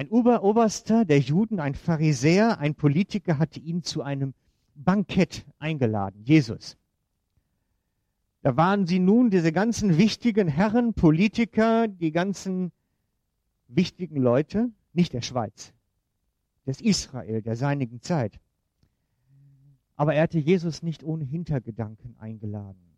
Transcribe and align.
Ein 0.00 0.08
Ober 0.08 0.42
Oberster 0.42 1.04
der 1.04 1.18
Juden, 1.18 1.60
ein 1.60 1.74
Pharisäer, 1.74 2.58
ein 2.58 2.74
Politiker 2.74 3.38
hatte 3.38 3.60
ihn 3.60 3.82
zu 3.82 4.00
einem 4.00 4.32
Bankett 4.74 5.44
eingeladen, 5.58 6.24
Jesus. 6.24 6.78
Da 8.40 8.56
waren 8.56 8.86
sie 8.86 8.98
nun, 8.98 9.28
diese 9.28 9.52
ganzen 9.52 9.98
wichtigen 9.98 10.48
Herren, 10.48 10.94
Politiker, 10.94 11.86
die 11.86 12.12
ganzen 12.12 12.72
wichtigen 13.68 14.16
Leute, 14.16 14.70
nicht 14.94 15.12
der 15.12 15.20
Schweiz, 15.20 15.74
des 16.64 16.80
Israel 16.80 17.42
der 17.42 17.56
seinigen 17.56 18.00
Zeit. 18.00 18.40
Aber 19.96 20.14
er 20.14 20.22
hatte 20.22 20.38
Jesus 20.38 20.82
nicht 20.82 21.04
ohne 21.04 21.24
Hintergedanken 21.24 22.16
eingeladen. 22.18 22.96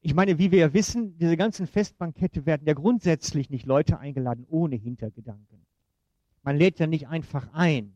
Ich 0.00 0.14
meine, 0.14 0.38
wie 0.38 0.52
wir 0.52 0.58
ja 0.58 0.72
wissen, 0.72 1.18
diese 1.18 1.36
ganzen 1.36 1.66
Festbankette 1.66 2.46
werden 2.46 2.66
ja 2.66 2.72
grundsätzlich 2.72 3.50
nicht 3.50 3.66
Leute 3.66 3.98
eingeladen 3.98 4.46
ohne 4.48 4.76
Hintergedanken. 4.76 5.66
Man 6.42 6.56
lädt 6.56 6.78
ja 6.78 6.86
nicht 6.86 7.08
einfach 7.08 7.48
ein, 7.52 7.94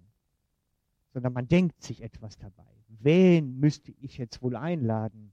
sondern 1.12 1.32
man 1.32 1.48
denkt 1.48 1.82
sich 1.82 2.02
etwas 2.02 2.38
dabei. 2.38 2.64
Wen 2.88 3.59
müsste 3.59 3.92
ich 4.00 4.19
jetzt 4.19 4.42
wohl 4.42 4.56
einladen? 4.56 5.32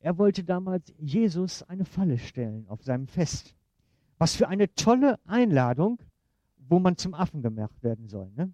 Er 0.00 0.16
wollte 0.16 0.44
damals 0.44 0.92
Jesus 0.98 1.62
eine 1.62 1.84
Falle 1.84 2.18
stellen 2.18 2.66
auf 2.68 2.82
seinem 2.82 3.06
Fest. 3.06 3.54
Was 4.18 4.34
für 4.34 4.48
eine 4.48 4.74
tolle 4.74 5.18
Einladung, 5.26 5.98
wo 6.56 6.78
man 6.78 6.96
zum 6.96 7.14
Affen 7.14 7.42
gemacht 7.42 7.82
werden 7.82 8.08
soll, 8.08 8.30
ne? 8.36 8.52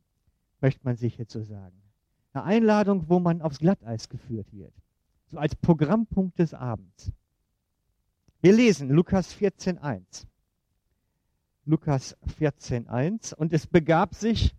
möchte 0.61 0.81
man 0.85 0.97
sich 0.97 1.19
jetzt 1.19 1.33
so 1.33 1.43
sagen. 1.43 1.81
Eine 2.33 2.45
Einladung, 2.45 3.09
wo 3.09 3.21
man 3.21 3.43
aufs 3.43 3.61
Glatteis 3.61 4.09
geführt 4.09 4.53
wird. 4.53 4.75
So 5.27 5.39
als 5.39 5.55
Programmpunkt 5.55 6.39
des 6.39 6.55
Abends. 6.55 7.13
Wir 8.41 8.53
lesen 8.53 8.91
Lukas 8.91 9.35
14.1. 9.37 10.27
Lukas 11.69 12.17
14.1. 12.39 13.35
Und 13.35 13.53
es 13.53 13.67
begab 13.67 14.15
sich, 14.15 14.55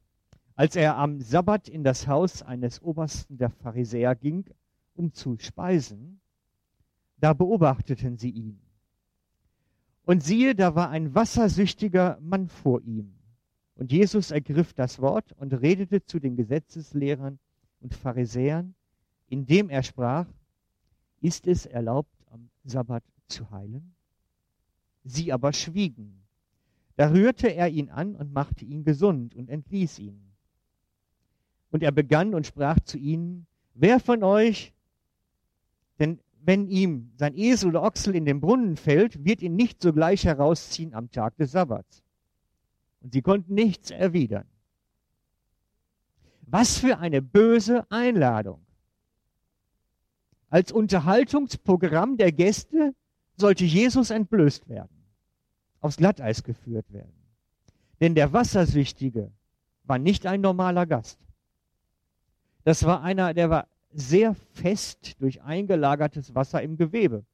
als 0.56 0.76
er 0.76 0.98
am 0.98 1.22
Sabbat 1.22 1.70
in 1.70 1.84
das 1.86 2.06
Haus 2.06 2.44
eines 2.44 2.82
Obersten 2.82 3.38
der 3.38 3.50
Pharisäer 3.50 4.14
ging, 4.14 4.44
um 4.94 5.14
zu 5.14 5.38
speisen, 5.40 6.20
da 7.18 7.34
beobachteten 7.34 8.18
sie 8.18 8.32
ihn. 8.32 8.60
Und 10.04 10.22
siehe, 10.22 10.54
da 10.54 10.76
war 10.76 10.90
ein 10.90 11.16
wassersüchtiger 11.16 12.18
Mann 12.22 12.50
vor 12.50 12.82
ihm. 12.82 13.16
Und 13.76 13.92
Jesus 13.94 14.32
ergriff 14.32 14.74
das 14.74 15.00
Wort 15.00 15.32
und 15.34 15.54
redete 15.54 16.04
zu 16.04 16.20
den 16.20 16.36
Gesetzeslehrern 16.36 17.40
und 17.80 17.94
Pharisäern, 17.94 18.76
indem 19.30 19.70
er 19.70 19.84
sprach, 19.84 20.28
ist 21.22 21.48
es 21.48 21.66
erlaubt, 21.66 22.26
am 22.32 22.50
Sabbat 22.66 23.04
zu 23.28 23.50
heilen? 23.50 23.96
Sie 25.04 25.32
aber 25.32 25.54
schwiegen. 25.54 26.17
Da 26.98 27.12
rührte 27.12 27.54
er 27.54 27.70
ihn 27.70 27.90
an 27.90 28.16
und 28.16 28.34
machte 28.34 28.66
ihn 28.66 28.84
gesund 28.84 29.36
und 29.36 29.50
entließ 29.50 30.00
ihn. 30.00 30.34
Und 31.70 31.84
er 31.84 31.92
begann 31.92 32.34
und 32.34 32.46
sprach 32.48 32.80
zu 32.80 32.98
ihnen, 32.98 33.46
wer 33.76 34.00
von 34.00 34.24
euch, 34.24 34.74
denn 36.00 36.20
wenn 36.42 36.68
ihm 36.68 37.12
sein 37.18 37.36
Esel 37.36 37.70
oder 37.70 37.84
Ochsel 37.84 38.16
in 38.16 38.26
den 38.26 38.42
Brunnen 38.42 38.78
fällt, 38.78 39.24
wird 39.24 39.42
ihn 39.42 39.56
nicht 39.56 39.82
sogleich 39.82 40.26
herausziehen 40.26 40.94
am 40.94 41.12
Tag 41.12 41.38
des 41.38 41.52
Sabbats. 41.52 42.04
Und 43.02 43.14
sie 43.14 43.22
konnten 43.22 43.54
nichts 43.54 43.92
erwidern. 43.92 44.48
Was 46.42 46.80
für 46.80 46.98
eine 46.98 47.22
böse 47.22 47.86
Einladung. 47.92 48.66
Als 50.50 50.72
Unterhaltungsprogramm 50.72 52.18
der 52.18 52.32
Gäste 52.32 52.96
sollte 53.36 53.66
Jesus 53.66 54.10
entblößt 54.10 54.68
werden, 54.70 54.97
aufs 55.82 55.98
Glatteis 55.98 56.44
geführt 56.44 56.92
werden. 56.92 57.14
Denn 58.00 58.16
der 58.16 58.34
Wassersüchtige 58.34 59.32
war 59.84 59.98
nicht 59.98 60.26
ein 60.26 60.42
normaler 60.42 60.86
Gast. 60.86 61.20
Das 62.64 62.84
war 62.84 63.02
einer, 63.02 63.34
der 63.34 63.50
war 63.50 63.68
sehr 63.92 64.36
fest 64.54 65.22
durch 65.22 65.42
eingelagertes 65.42 66.36
Wasser 66.36 66.62
im 66.62 66.78
Gewebe. 66.78 67.26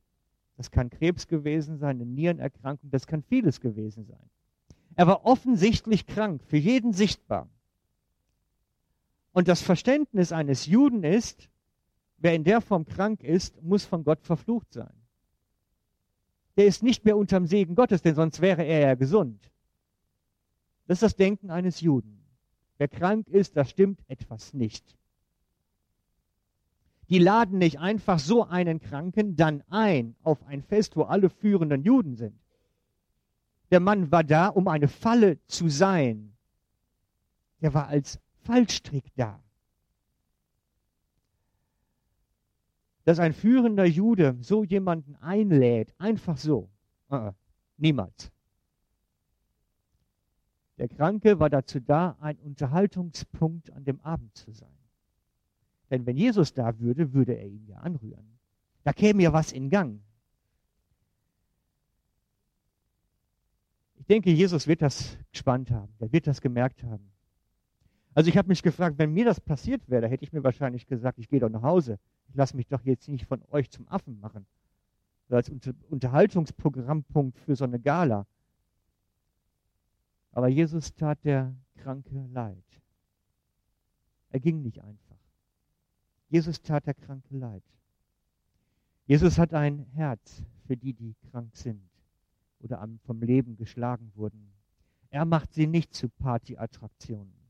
Das 0.58 0.70
kann 0.72 0.90
Krebs 0.90 1.28
gewesen 1.28 1.78
sein, 1.78 1.98
eine 1.98 2.06
Nierenerkrankung, 2.06 2.92
das 2.92 3.08
kann 3.08 3.24
vieles 3.24 3.60
gewesen 3.60 4.06
sein. 4.06 4.30
Er 4.96 5.08
war 5.08 5.26
offensichtlich 5.26 6.06
krank, 6.06 6.44
für 6.44 6.58
jeden 6.58 6.94
sichtbar. 6.94 7.50
Und 9.32 9.48
das 9.48 9.62
Verständnis 9.62 10.32
eines 10.32 10.68
Juden 10.68 11.04
ist, 11.04 11.50
wer 12.18 12.36
in 12.36 12.44
der 12.44 12.62
Form 12.62 12.86
krank 12.86 13.24
ist, 13.24 13.62
muss 13.64 13.84
von 13.84 14.04
Gott 14.04 14.22
verflucht 14.22 14.72
sein. 14.72 14.94
Der 16.58 16.66
ist 16.66 16.84
nicht 16.84 17.06
mehr 17.06 17.18
unterm 17.18 17.48
Segen 17.48 17.76
Gottes, 17.76 18.02
denn 18.02 18.16
sonst 18.16 18.42
wäre 18.42 18.64
er 18.64 18.80
ja 18.80 18.96
gesund. 18.96 19.52
Das 20.88 20.98
ist 20.98 21.04
das 21.04 21.16
Denken 21.16 21.50
eines 21.50 21.82
Juden. 21.82 22.24
Wer 22.78 22.88
krank 22.88 23.28
ist, 23.28 23.56
da 23.56 23.66
stimmt 23.66 24.02
etwas 24.08 24.54
nicht. 24.54 24.98
Die 27.10 27.20
laden 27.20 27.60
nicht 27.60 27.80
einfach 27.80 28.20
so 28.20 28.44
einen 28.44 28.80
Kranken 28.80 29.36
dann 29.36 29.64
ein 29.70 30.16
auf 30.24 30.44
ein 30.46 30.64
Fest, 30.64 30.96
wo 30.96 31.04
alle 31.04 31.30
führenden 31.30 31.84
Juden 31.84 32.16
sind. 32.16 32.40
Der 33.72 33.80
Mann 33.80 34.12
war 34.12 34.24
da, 34.24 34.48
um 34.48 34.68
eine 34.68 34.88
Falle 34.88 35.44
zu 35.48 35.70
sein. 35.70 36.34
Der 37.62 37.74
war 37.74 37.88
als 37.88 38.20
Fallstrick 38.44 39.06
da. 39.16 39.42
Dass 43.06 43.20
ein 43.20 43.34
führender 43.34 43.86
Jude 43.86 44.38
so 44.42 44.64
jemanden 44.64 45.16
einlädt, 45.18 45.94
einfach 45.98 46.38
so, 46.38 46.70
uh 47.12 47.32
niemals. 47.78 48.32
Der 50.78 50.88
Kranke 50.88 51.40
war 51.40 51.50
dazu 51.50 51.80
da, 51.80 52.18
ein 52.20 52.38
Unterhaltungspunkt 52.40 53.72
an 53.72 53.86
dem 53.86 54.02
Abend 54.02 54.36
zu 54.36 54.52
sein. 54.52 54.78
Denn 55.90 56.06
wenn 56.06 56.18
Jesus 56.18 56.54
da 56.54 56.80
würde, 56.80 57.14
würde 57.14 57.34
er 57.34 57.48
ihn 57.48 57.68
ja 57.68 57.78
anrühren. 57.78 58.40
Da 58.84 58.94
käme 58.94 59.22
ja 59.22 59.32
was 59.32 59.52
in 59.52 59.70
Gang. 59.70 60.02
Ich 63.96 64.08
denke, 64.08 64.32
Jesus 64.32 64.68
wird 64.68 64.82
das 64.82 65.18
gespannt 65.32 65.72
haben. 65.72 65.94
Er 66.00 66.12
wird 66.12 66.28
das 66.28 66.42
gemerkt 66.42 66.84
haben. 66.84 67.13
Also 68.16 68.30
ich 68.30 68.38
habe 68.38 68.48
mich 68.48 68.62
gefragt, 68.62 68.98
wenn 69.00 69.12
mir 69.12 69.26
das 69.26 69.40
passiert 69.40 69.90
wäre, 69.90 70.08
hätte 70.08 70.24
ich 70.24 70.34
mir 70.34 70.44
wahrscheinlich 70.44 70.86
gesagt, 70.86 71.18
ich 71.18 71.30
gehe 71.30 71.40
doch 71.40 71.50
nach 71.50 71.64
Hause. 71.64 72.00
Ich 72.30 72.36
lasse 72.36 72.56
mich 72.56 72.68
doch 72.68 72.84
jetzt 72.84 73.08
nicht 73.10 73.26
von 73.26 73.44
euch 73.50 73.72
zum 73.72 73.88
Affen 73.88 74.20
machen. 74.20 74.46
Als 75.30 75.50
Unter 75.50 75.74
Unterhaltungsprogrammpunkt 75.90 77.40
für 77.40 77.56
so 77.56 77.64
eine 77.64 77.80
Gala. 77.80 78.28
Aber 80.32 80.48
Jesus 80.48 80.94
tat 80.94 81.24
der 81.24 81.56
Kranke 81.78 82.28
leid. 82.32 82.64
Er 84.30 84.40
ging 84.40 84.62
nicht 84.62 84.80
einfach. 84.80 85.18
Jesus 86.30 86.62
tat 86.62 86.86
der 86.86 86.94
Kranke 86.94 87.36
leid. 87.36 87.64
Jesus 89.06 89.38
hat 89.38 89.54
ein 89.54 89.80
Herz 89.94 90.44
für 90.66 90.78
die, 90.78 90.94
die 90.94 91.16
krank 91.30 91.56
sind 91.56 91.90
oder 92.60 92.88
vom 93.06 93.22
Leben 93.22 93.58
geschlagen 93.58 94.12
wurden. 94.16 94.54
Er 95.10 95.26
macht 95.26 95.54
sie 95.54 95.68
nicht 95.68 95.94
zu 95.94 96.10
Partyattraktionen. 96.10 97.43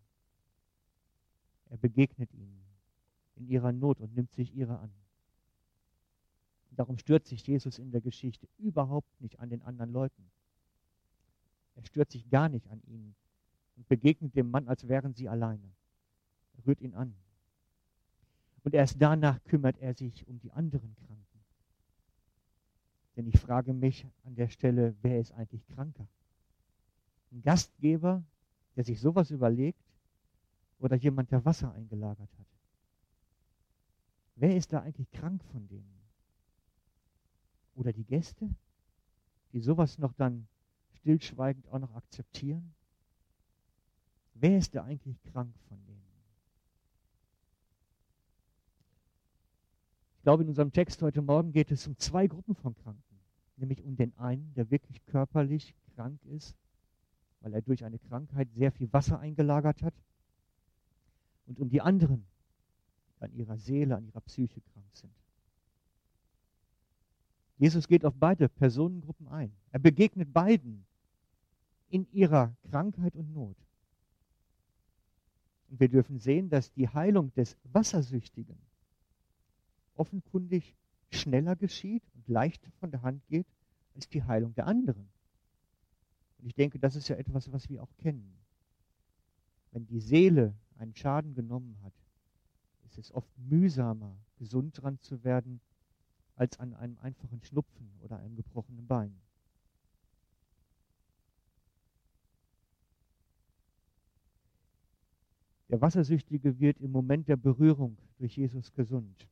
Er 1.73 1.78
begegnet 1.79 2.31
ihnen 2.35 2.63
in 3.34 3.47
ihrer 3.47 3.72
Not 3.72 4.00
und 4.00 4.13
nimmt 4.13 4.31
sich 4.31 4.53
ihrer 4.53 4.79
an. 4.79 4.94
Darum 6.69 7.00
stört 7.00 7.25
sich 7.25 7.47
Jesus 7.47 7.79
in 7.79 7.89
der 7.89 8.00
Geschichte 8.00 8.47
überhaupt 8.59 9.19
nicht 9.19 9.39
an 9.39 9.50
den 9.50 9.63
anderen 9.63 9.91
Leuten. 9.91 10.29
Er 11.73 11.84
stört 11.84 12.11
sich 12.11 12.29
gar 12.29 12.47
nicht 12.47 12.67
an 12.67 12.79
ihnen 12.84 13.16
und 13.75 13.88
begegnet 13.88 14.35
dem 14.35 14.51
Mann, 14.51 14.67
als 14.67 14.88
wären 14.88 15.16
sie 15.16 15.28
alleine. 15.28 15.73
Er 16.57 16.67
rührt 16.67 16.79
ihn 16.79 16.94
an. 16.94 17.16
Und 18.63 18.75
erst 18.75 19.01
danach 19.01 19.44
kümmert 19.44 19.79
er 19.79 19.95
sich 19.95 20.28
um 20.28 20.40
die 20.40 20.51
anderen 20.51 20.95
Kranken. 20.95 21.40
Denn 23.16 23.25
ich 23.25 23.40
frage 23.40 23.73
mich 23.73 24.05
an 24.25 24.35
der 24.35 24.49
Stelle, 24.49 24.96
wer 25.02 25.20
ist 25.20 25.31
eigentlich 25.31 25.66
kranker? 25.66 26.08
Ein 27.31 27.41
Gastgeber, 27.41 28.23
der 28.75 28.84
sich 28.84 29.02
sowas 29.02 29.31
überlegt, 29.31 29.81
oder 30.84 30.97
jemand, 30.97 31.32
der 31.32 31.46
Wasser 31.46 31.72
eingelagert 31.72 32.30
hat? 32.38 32.47
Wer 34.35 34.58
ist 34.58 34.74
da 34.74 34.82
eigentlich 34.82 35.09
krank 35.12 35.41
von 35.46 35.66
denen? 35.70 36.02
Oder 37.76 37.94
die 37.94 38.03
Gäste, 38.03 38.53
die 39.53 39.62
sowas 39.62 39.97
noch 39.97 40.12
dann 40.14 40.46
stillschweigend 40.96 41.70
auch 41.70 41.80
noch 41.80 41.96
akzeptieren? 41.96 42.76
Wer 44.34 44.58
ist 44.58 44.76
da 44.76 44.84
eigentlich 44.84 45.24
krank 45.24 45.56
von 45.70 45.78
denen? 45.85 46.03
Ich 50.18 50.24
glaube, 50.24 50.44
in 50.44 50.50
unserem 50.50 50.74
Text 50.74 51.02
heute 51.02 51.22
Morgen 51.22 51.53
geht 51.53 51.72
es 51.72 51.88
um 51.88 51.97
zwei 51.97 52.28
Gruppen 52.28 52.56
von 52.56 52.76
Kranken. 52.76 53.20
Nämlich 53.56 53.82
um 53.84 53.96
den 53.96 54.18
einen, 54.18 54.53
der 54.56 54.70
wirklich 54.70 55.06
körperlich 55.06 55.76
krank 55.96 56.20
ist, 56.26 56.58
weil 57.40 57.53
er 57.53 57.62
durch 57.62 57.85
eine 57.85 58.00
Krankheit 58.00 58.50
sehr 58.53 58.74
viel 58.74 58.91
Wasser 58.91 59.20
eingelagert 59.20 59.82
hat. 59.82 59.94
Und 61.45 61.59
um 61.59 61.69
die 61.69 61.81
anderen, 61.81 62.25
die 63.19 63.23
an 63.23 63.34
ihrer 63.34 63.57
Seele, 63.57 63.95
an 63.95 64.05
ihrer 64.05 64.22
Psyche 64.22 64.61
krank 64.61 64.85
sind. 64.93 65.13
Jesus 67.57 67.87
geht 67.87 68.05
auf 68.05 68.13
beide 68.16 68.49
Personengruppen 68.49 69.28
ein. 69.29 69.53
Er 69.72 69.79
begegnet 69.79 70.34
beiden 70.34 70.85
in 71.90 72.07
ihrer 72.11 72.55
Krankheit 72.69 73.16
und 73.16 73.34
Not. 73.34 73.55
Und 75.69 75.79
wir 75.79 75.90
dürfen 75.90 76.19
sehen, 76.19 76.49
dass 76.49 76.73
die 76.73 76.90
Heilung 76.90 77.34
des 77.34 77.57
Wassersüchtigen 77.63 78.57
offenkundig 79.96 80.75
schneller 81.11 81.55
geschieht 81.55 82.03
und 82.16 82.28
leichter 82.28 82.72
von 82.79 82.91
der 82.91 83.01
Hand 83.01 83.25
geht 83.28 83.47
als 83.96 84.09
die 84.09 84.23
Heilung 84.23 84.53
der 84.55 84.67
anderen. 84.67 85.07
Und 86.39 86.47
ich 86.47 86.55
denke, 86.55 86.79
das 86.79 86.96
ist 86.96 87.07
ja 87.07 87.16
etwas, 87.16 87.51
was 87.51 87.69
wir 87.69 87.81
auch 87.81 87.96
kennen. 87.97 88.35
Wenn 89.72 89.85
die 89.87 89.99
Seele 89.99 90.53
einen 90.84 90.96
Schaden 90.96 91.34
genommen 91.34 91.78
hat, 91.82 91.94
ist 92.85 92.97
es 92.97 93.12
oft 93.14 93.30
mühsamer, 93.38 94.16
gesund 94.38 94.82
dran 94.82 95.00
zu 95.00 95.24
werden, 95.24 95.62
als 96.35 96.59
an 96.59 96.74
einem 96.74 96.97
einfachen 97.00 97.41
Schnupfen 97.41 97.90
oder 98.02 98.20
einem 98.20 98.35
gebrochenen 98.35 98.85
Bein. 98.85 99.16
Der 105.70 105.80
Wassersüchtige 105.82 106.59
wird 106.59 106.80
im 106.82 106.91
Moment 106.91 107.28
der 107.30 107.38
Berührung 107.38 107.97
durch 108.20 108.35
Jesus 108.35 108.74
gesund. 108.74 109.28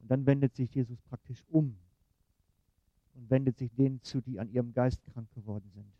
Und 0.00 0.10
dann 0.10 0.26
wendet 0.26 0.56
sich 0.56 0.74
Jesus 0.74 1.00
praktisch 1.02 1.42
um 1.48 1.76
und 3.14 3.30
wendet 3.30 3.56
sich 3.58 3.72
denen 3.74 4.02
zu, 4.02 4.20
die 4.20 4.40
an 4.40 4.50
ihrem 4.50 4.74
Geist 4.74 5.02
krank 5.04 5.30
geworden 5.34 5.70
sind. 5.72 5.90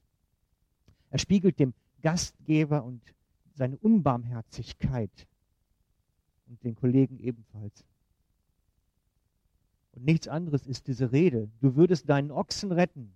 Er 1.11 1.19
spiegelt 1.19 1.59
dem 1.61 1.73
Gastgeber 2.03 2.85
und 2.85 3.01
seine 3.55 3.77
Unbarmherzigkeit 3.79 5.27
und 6.47 6.63
den 6.65 6.75
Kollegen 6.75 7.19
ebenfalls. 7.19 7.85
Und 9.93 10.05
nichts 10.05 10.29
anderes 10.29 10.67
ist 10.67 10.89
diese 10.89 11.13
Rede. 11.13 11.51
Du 11.61 11.77
würdest 11.77 12.09
deinen 12.09 12.33
Ochsen 12.33 12.73
retten, 12.73 13.15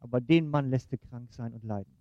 aber 0.00 0.20
den 0.20 0.48
Mann 0.48 0.70
lässt 0.70 0.90
du 0.90 0.98
krank 0.98 1.32
sein 1.32 1.52
und 1.52 1.64
leiden. 1.64 1.94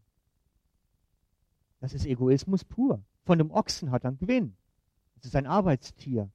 Das 1.82 1.94
ist 1.94 2.06
Egoismus 2.06 2.64
pur. 2.64 3.04
Von 3.26 3.38
dem 3.38 3.52
Ochsen 3.52 3.92
hat 3.92 4.06
er 4.06 4.10
einen 4.10 4.18
Gewinn. 4.18 4.56
Das 5.16 5.26
ist 5.26 5.36
ein 5.36 5.46
Arbeitstier. 5.46 6.32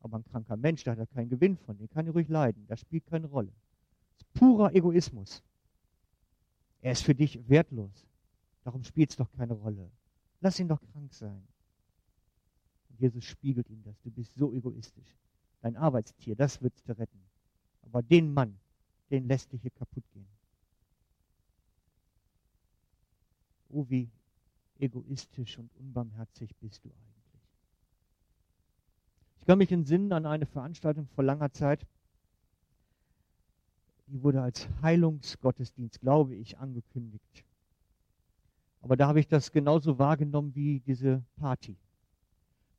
Aber 0.00 0.18
ein 0.18 0.24
kranker 0.24 0.56
Mensch, 0.56 0.84
da 0.84 0.92
hat 0.92 0.98
er 0.98 1.06
keinen 1.06 1.28
Gewinn 1.28 1.56
von. 1.56 1.76
Den 1.78 1.88
kann 1.88 2.06
er 2.06 2.12
ruhig 2.12 2.28
leiden. 2.28 2.66
Das 2.68 2.80
spielt 2.80 3.06
keine 3.06 3.26
Rolle. 3.26 3.52
Das 4.18 4.26
ist 4.26 4.32
purer 4.34 4.74
Egoismus. 4.74 5.42
Er 6.80 6.92
ist 6.92 7.02
für 7.02 7.14
dich 7.14 7.48
wertlos. 7.48 8.06
Darum 8.64 8.84
spielt 8.84 9.10
es 9.10 9.16
doch 9.16 9.30
keine 9.32 9.54
Rolle. 9.54 9.90
Lass 10.42 10.58
ihn 10.58 10.66
doch 10.66 10.80
krank 10.92 11.14
sein. 11.14 11.46
Und 12.88 13.00
Jesus 13.00 13.24
spiegelt 13.24 13.70
ihm 13.70 13.80
das. 13.84 13.94
Du 14.02 14.10
bist 14.10 14.34
so 14.34 14.52
egoistisch. 14.52 15.16
Dein 15.60 15.76
Arbeitstier, 15.76 16.34
das 16.34 16.60
wird 16.60 16.74
dir 16.86 16.98
retten. 16.98 17.22
Aber 17.82 18.02
den 18.02 18.34
Mann, 18.34 18.58
den 19.10 19.28
lässt 19.28 19.52
dich 19.52 19.62
hier 19.62 19.70
kaputt 19.70 20.02
gehen. 20.12 20.26
Oh, 23.68 23.86
wie 23.88 24.10
egoistisch 24.80 25.58
und 25.58 25.70
unbarmherzig 25.76 26.56
bist 26.56 26.84
du 26.84 26.88
eigentlich. 26.88 27.40
Ich 29.38 29.46
kann 29.46 29.58
mich 29.58 29.70
entsinnen 29.70 30.12
an 30.12 30.26
eine 30.26 30.46
Veranstaltung 30.46 31.06
vor 31.06 31.22
langer 31.22 31.52
Zeit. 31.52 31.86
Die 34.08 34.20
wurde 34.24 34.42
als 34.42 34.68
Heilungsgottesdienst, 34.82 36.00
glaube 36.00 36.34
ich, 36.34 36.58
angekündigt. 36.58 37.44
Aber 38.82 38.96
da 38.96 39.06
habe 39.06 39.20
ich 39.20 39.28
das 39.28 39.52
genauso 39.52 39.98
wahrgenommen 39.98 40.54
wie 40.54 40.80
diese 40.80 41.22
Party. 41.36 41.76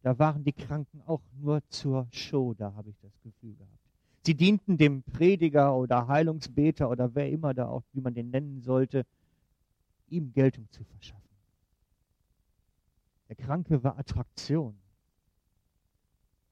Da 0.01 0.19
waren 0.19 0.43
die 0.43 0.51
Kranken 0.51 1.01
auch 1.05 1.21
nur 1.39 1.61
zur 1.69 2.07
Show, 2.11 2.53
da 2.53 2.73
habe 2.73 2.89
ich 2.89 2.99
das 3.01 3.17
Gefühl 3.21 3.55
gehabt. 3.55 3.71
Sie 4.25 4.35
dienten 4.35 4.77
dem 4.77 5.01
Prediger 5.03 5.75
oder 5.75 6.07
Heilungsbeter 6.07 6.89
oder 6.89 7.15
wer 7.15 7.29
immer 7.29 7.53
da 7.53 7.67
auch, 7.67 7.83
wie 7.93 8.01
man 8.01 8.13
den 8.13 8.29
nennen 8.29 8.61
sollte, 8.61 9.05
ihm 10.09 10.33
Geltung 10.33 10.67
zu 10.71 10.83
verschaffen. 10.83 11.23
Der 13.29 13.37
Kranke 13.37 13.83
war 13.83 13.97
Attraktion, 13.97 14.77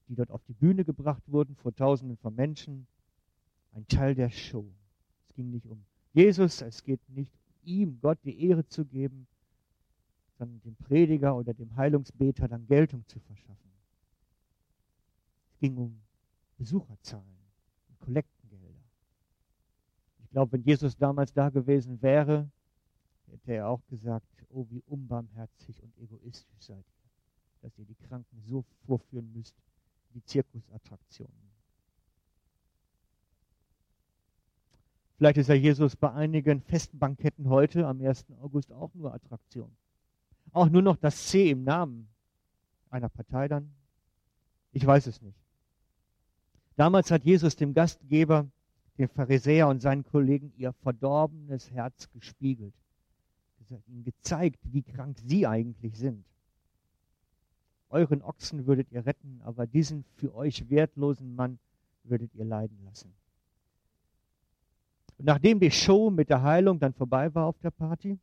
die 0.08 0.14
dort 0.14 0.30
auf 0.30 0.42
die 0.44 0.54
Bühne 0.54 0.84
gebracht 0.84 1.22
wurden 1.26 1.54
vor 1.56 1.74
Tausenden 1.74 2.16
von 2.16 2.34
Menschen. 2.34 2.86
Ein 3.74 3.86
Teil 3.86 4.14
der 4.14 4.30
Show. 4.30 4.66
Es 5.28 5.34
ging 5.34 5.50
nicht 5.50 5.66
um 5.66 5.84
Jesus, 6.14 6.60
es 6.62 6.82
geht 6.82 7.00
nicht 7.08 7.32
ihm, 7.64 7.98
Gott, 8.00 8.18
die 8.24 8.48
Ehre 8.48 8.66
zu 8.66 8.84
geben, 8.84 9.26
dann 10.42 10.60
dem 10.62 10.74
Prediger 10.74 11.36
oder 11.36 11.54
dem 11.54 11.76
Heilungsbeter 11.76 12.48
dann 12.48 12.66
Geltung 12.66 13.06
zu 13.06 13.20
verschaffen. 13.20 13.70
Es 15.52 15.58
ging 15.58 15.76
um 15.76 16.02
Besucherzahlen 16.58 17.38
und 17.88 18.00
Kollektengelder. 18.00 18.82
Ich 20.24 20.30
glaube, 20.30 20.52
wenn 20.52 20.64
Jesus 20.64 20.96
damals 20.96 21.32
da 21.32 21.48
gewesen 21.50 22.02
wäre, 22.02 22.50
hätte 23.26 23.52
er 23.52 23.68
auch 23.68 23.86
gesagt, 23.86 24.26
oh, 24.48 24.66
wie 24.70 24.82
unbarmherzig 24.86 25.80
und 25.80 25.96
egoistisch 25.98 26.60
seid 26.60 26.84
ihr, 26.84 27.10
dass 27.60 27.78
ihr 27.78 27.84
die 27.84 27.94
Kranken 27.94 28.42
so 28.42 28.64
vorführen 28.84 29.32
müsst 29.32 29.54
wie 30.10 30.24
Zirkusattraktionen. 30.24 31.52
Vielleicht 35.18 35.38
ist 35.38 35.48
ja 35.48 35.54
Jesus 35.54 35.94
bei 35.94 36.12
einigen 36.12 36.60
Festbanketten 36.62 37.48
heute 37.48 37.86
am 37.86 38.00
1. 38.00 38.26
August 38.40 38.72
auch 38.72 38.92
nur 38.94 39.14
Attraktion 39.14 39.70
auch 40.52 40.68
nur 40.68 40.82
noch 40.82 40.96
das 40.96 41.26
C 41.26 41.50
im 41.50 41.64
Namen 41.64 42.08
einer 42.90 43.08
Partei 43.08 43.48
dann? 43.48 43.72
Ich 44.72 44.86
weiß 44.86 45.06
es 45.06 45.20
nicht. 45.20 45.38
Damals 46.76 47.10
hat 47.10 47.24
Jesus 47.24 47.56
dem 47.56 47.74
Gastgeber, 47.74 48.48
dem 48.98 49.08
Pharisäer 49.08 49.68
und 49.68 49.80
seinen 49.80 50.04
Kollegen 50.04 50.52
ihr 50.56 50.72
verdorbenes 50.72 51.70
Herz 51.70 52.10
gespiegelt. 52.12 52.74
Er 53.68 53.76
hat 53.76 53.88
ihnen 53.88 54.04
gezeigt, 54.04 54.60
wie 54.64 54.82
krank 54.82 55.18
sie 55.18 55.46
eigentlich 55.46 55.96
sind. 55.96 56.24
Euren 57.88 58.22
Ochsen 58.22 58.66
würdet 58.66 58.90
ihr 58.90 59.04
retten, 59.04 59.40
aber 59.44 59.66
diesen 59.66 60.04
für 60.16 60.34
euch 60.34 60.68
wertlosen 60.70 61.34
Mann 61.34 61.58
würdet 62.04 62.34
ihr 62.34 62.44
leiden 62.44 62.78
lassen. 62.84 63.14
Und 65.18 65.26
nachdem 65.26 65.60
die 65.60 65.70
Show 65.70 66.10
mit 66.10 66.30
der 66.30 66.42
Heilung 66.42 66.80
dann 66.80 66.94
vorbei 66.94 67.34
war 67.34 67.46
auf 67.46 67.58
der 67.60 67.70
Party, 67.70 68.18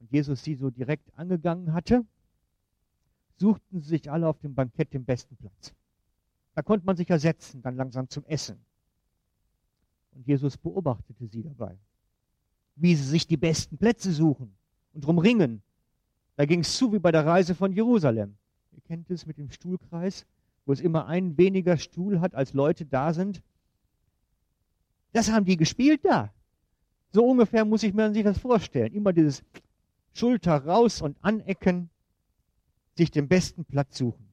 und 0.00 0.10
Jesus 0.12 0.42
sie 0.42 0.54
so 0.54 0.70
direkt 0.70 1.12
angegangen 1.16 1.72
hatte, 1.72 2.04
suchten 3.36 3.80
sie 3.80 3.88
sich 3.88 4.10
alle 4.10 4.28
auf 4.28 4.38
dem 4.40 4.54
Bankett 4.54 4.92
den 4.92 5.04
besten 5.04 5.36
Platz. 5.36 5.72
Da 6.54 6.62
konnte 6.62 6.86
man 6.86 6.96
sich 6.96 7.08
ja 7.08 7.18
setzen, 7.18 7.62
dann 7.62 7.76
langsam 7.76 8.08
zum 8.08 8.24
Essen. 8.24 8.58
Und 10.12 10.26
Jesus 10.26 10.56
beobachtete 10.56 11.26
sie 11.28 11.42
dabei, 11.42 11.78
wie 12.74 12.96
sie 12.96 13.04
sich 13.04 13.26
die 13.26 13.36
besten 13.36 13.78
Plätze 13.78 14.12
suchen 14.12 14.52
und 14.92 15.04
drum 15.04 15.18
ringen. 15.18 15.62
Da 16.36 16.46
ging 16.46 16.60
es 16.60 16.76
zu 16.76 16.92
wie 16.92 16.98
bei 16.98 17.12
der 17.12 17.26
Reise 17.26 17.54
von 17.54 17.72
Jerusalem. 17.72 18.36
Ihr 18.72 18.80
kennt 18.82 19.10
es 19.10 19.26
mit 19.26 19.38
dem 19.38 19.50
Stuhlkreis, 19.50 20.26
wo 20.66 20.72
es 20.72 20.80
immer 20.80 21.06
einen 21.06 21.38
weniger 21.38 21.76
Stuhl 21.76 22.20
hat, 22.20 22.34
als 22.34 22.52
Leute 22.52 22.84
da 22.84 23.12
sind. 23.12 23.42
Das 25.12 25.30
haben 25.30 25.44
die 25.44 25.56
gespielt 25.56 26.04
da. 26.04 26.32
So 27.12 27.24
ungefähr 27.24 27.64
muss 27.64 27.82
ich 27.82 27.94
mir 27.94 28.12
sich 28.12 28.24
das 28.24 28.38
vorstellen. 28.38 28.92
Immer 28.92 29.12
dieses 29.12 29.42
Schulter 30.18 30.64
raus 30.64 31.00
und 31.00 31.16
anecken, 31.22 31.90
sich 32.96 33.10
den 33.10 33.28
besten 33.28 33.64
Platz 33.64 33.98
suchen. 33.98 34.28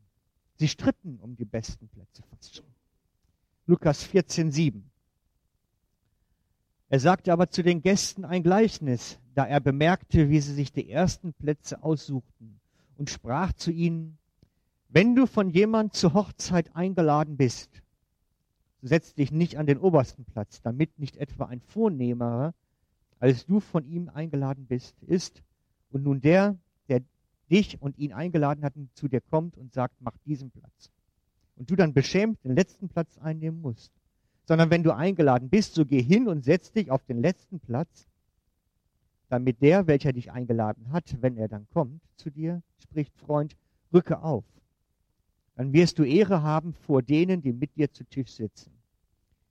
Sie 0.55 0.67
stritten 0.67 1.19
um 1.21 1.35
die 1.35 1.45
besten 1.45 1.87
Plätze 1.89 2.23
fast 2.31 2.55
schon. 2.55 2.65
Lukas 3.67 4.03
14, 4.03 4.51
7. 4.51 4.89
Er 6.89 6.99
sagte 6.99 7.31
aber 7.33 7.49
zu 7.49 7.61
den 7.61 7.81
Gästen 7.81 8.25
ein 8.25 8.41
Gleichnis, 8.43 9.19
da 9.33 9.45
er 9.45 9.59
bemerkte, 9.59 10.29
wie 10.29 10.39
sie 10.39 10.53
sich 10.53 10.71
die 10.71 10.89
ersten 10.89 11.33
Plätze 11.33 11.83
aussuchten 11.83 12.59
und 12.97 13.09
sprach 13.09 13.53
zu 13.53 13.71
ihnen, 13.71 14.17
wenn 14.89 15.15
du 15.15 15.27
von 15.27 15.49
jemand 15.49 15.93
zur 15.93 16.13
Hochzeit 16.13 16.75
eingeladen 16.75 17.37
bist, 17.37 17.69
setz 18.81 19.13
dich 19.13 19.31
nicht 19.31 19.57
an 19.57 19.65
den 19.65 19.79
obersten 19.79 20.25
Platz, 20.25 20.61
damit 20.61 20.97
nicht 20.99 21.17
etwa 21.17 21.45
ein 21.45 21.59
Vornehmerer, 21.59 22.53
als 23.19 23.45
du 23.45 23.59
von 23.59 23.85
ihm 23.85 24.09
eingeladen 24.09 24.67
bist, 24.67 24.95
ist 25.03 25.43
und 25.91 26.03
nun 26.03 26.21
der, 26.21 26.57
der 26.89 27.01
dich 27.49 27.81
und 27.81 27.97
ihn 27.97 28.13
eingeladen 28.13 28.63
hat, 28.63 28.73
zu 28.93 29.07
dir 29.07 29.21
kommt 29.21 29.57
und 29.57 29.73
sagt, 29.73 29.95
mach 29.99 30.17
diesen 30.25 30.51
Platz. 30.51 30.91
Und 31.55 31.69
du 31.69 31.75
dann 31.75 31.93
beschämt 31.93 32.43
den 32.43 32.55
letzten 32.55 32.89
Platz 32.89 33.17
einnehmen 33.17 33.61
musst. 33.61 33.91
Sondern 34.45 34.69
wenn 34.69 34.83
du 34.83 34.93
eingeladen 34.93 35.49
bist, 35.49 35.73
so 35.73 35.85
geh 35.85 36.01
hin 36.01 36.27
und 36.27 36.43
setz 36.43 36.71
dich 36.71 36.91
auf 36.91 37.03
den 37.05 37.21
letzten 37.21 37.59
Platz, 37.59 38.07
damit 39.29 39.61
der, 39.61 39.87
welcher 39.87 40.13
dich 40.13 40.31
eingeladen 40.31 40.91
hat, 40.91 41.17
wenn 41.21 41.37
er 41.37 41.47
dann 41.47 41.67
kommt 41.73 42.01
zu 42.15 42.29
dir, 42.29 42.61
spricht 42.77 43.15
Freund, 43.17 43.55
rücke 43.91 44.21
auf. 44.21 44.45
Dann 45.55 45.73
wirst 45.73 45.99
du 45.99 46.03
Ehre 46.03 46.43
haben 46.43 46.73
vor 46.73 47.01
denen, 47.01 47.41
die 47.41 47.53
mit 47.53 47.75
dir 47.75 47.91
zu 47.91 48.03
Tisch 48.03 48.31
sitzen. 48.31 48.71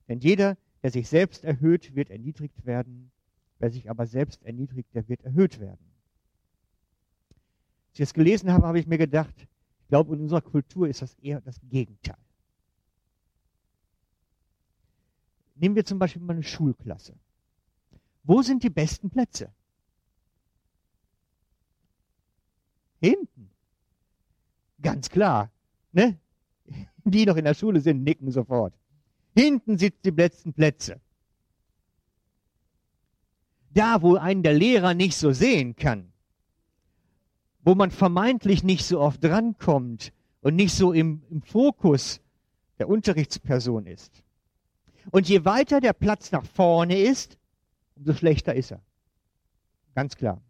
Denn 0.07 0.19
jeder, 0.19 0.55
der 0.83 0.91
sich 0.91 1.09
selbst 1.09 1.43
erhöht, 1.43 1.95
wird 1.95 2.09
erniedrigt 2.09 2.65
werden. 2.65 3.11
Wer 3.59 3.71
sich 3.71 3.89
aber 3.89 4.05
selbst 4.05 4.43
erniedrigt, 4.43 4.93
der 4.93 5.09
wird 5.09 5.23
erhöht 5.23 5.59
werden. 5.59 5.94
Ich 7.95 7.99
das 7.99 8.13
gelesen 8.13 8.51
habe, 8.51 8.67
habe 8.67 8.79
ich 8.79 8.87
mir 8.87 8.97
gedacht, 8.97 9.33
ich 9.39 9.87
glaube, 9.87 10.15
in 10.15 10.21
unserer 10.21 10.41
Kultur 10.41 10.87
ist 10.87 11.01
das 11.01 11.15
eher 11.15 11.41
das 11.41 11.59
Gegenteil. 11.69 12.17
nehmen 15.55 15.75
wir 15.75 15.85
zum 15.85 15.99
Beispiel 15.99 16.21
mal 16.21 16.33
eine 16.33 16.43
Schulklasse. 16.43 17.13
Wo 18.23 18.41
sind 18.41 18.63
die 18.63 18.69
besten 18.69 19.09
Plätze? 19.09 19.51
Hinten. 22.99 23.49
Ganz 24.81 25.09
klar. 25.09 25.51
Ne? 25.91 26.17
Die 27.03 27.25
noch 27.25 27.35
in 27.35 27.45
der 27.45 27.53
Schule 27.53 27.79
sind, 27.81 28.03
nicken 28.03 28.31
sofort. 28.31 28.73
Hinten 29.35 29.77
sitzen 29.77 30.01
die 30.03 30.11
besten 30.11 30.53
Plätze. 30.53 30.99
Da, 33.71 34.01
wo 34.01 34.15
einen 34.15 34.41
der 34.41 34.53
Lehrer 34.53 34.93
nicht 34.93 35.17
so 35.17 35.33
sehen 35.33 35.75
kann, 35.75 36.11
wo 37.65 37.73
man 37.73 37.89
vermeintlich 37.91 38.63
nicht 38.63 38.85
so 38.85 39.01
oft 39.01 39.21
drankommt 39.21 40.13
und 40.41 40.55
nicht 40.55 40.73
so 40.73 40.93
im, 40.93 41.23
im 41.31 41.41
Fokus 41.41 42.21
der 42.77 42.87
Unterrichtsperson 42.87 43.87
ist. 43.87 44.23
Und 45.11 45.27
je 45.27 45.43
weiter 45.45 45.81
der 45.81 45.93
Platz 45.93 46.31
nach 46.31 46.45
vorne 46.45 46.99
ist, 46.99 47.37
umso 47.95 48.13
schlechter 48.13 48.53
ist 48.53 48.71
er. 48.71 48.81
Ganz 49.95 50.15
klar. 50.15 50.41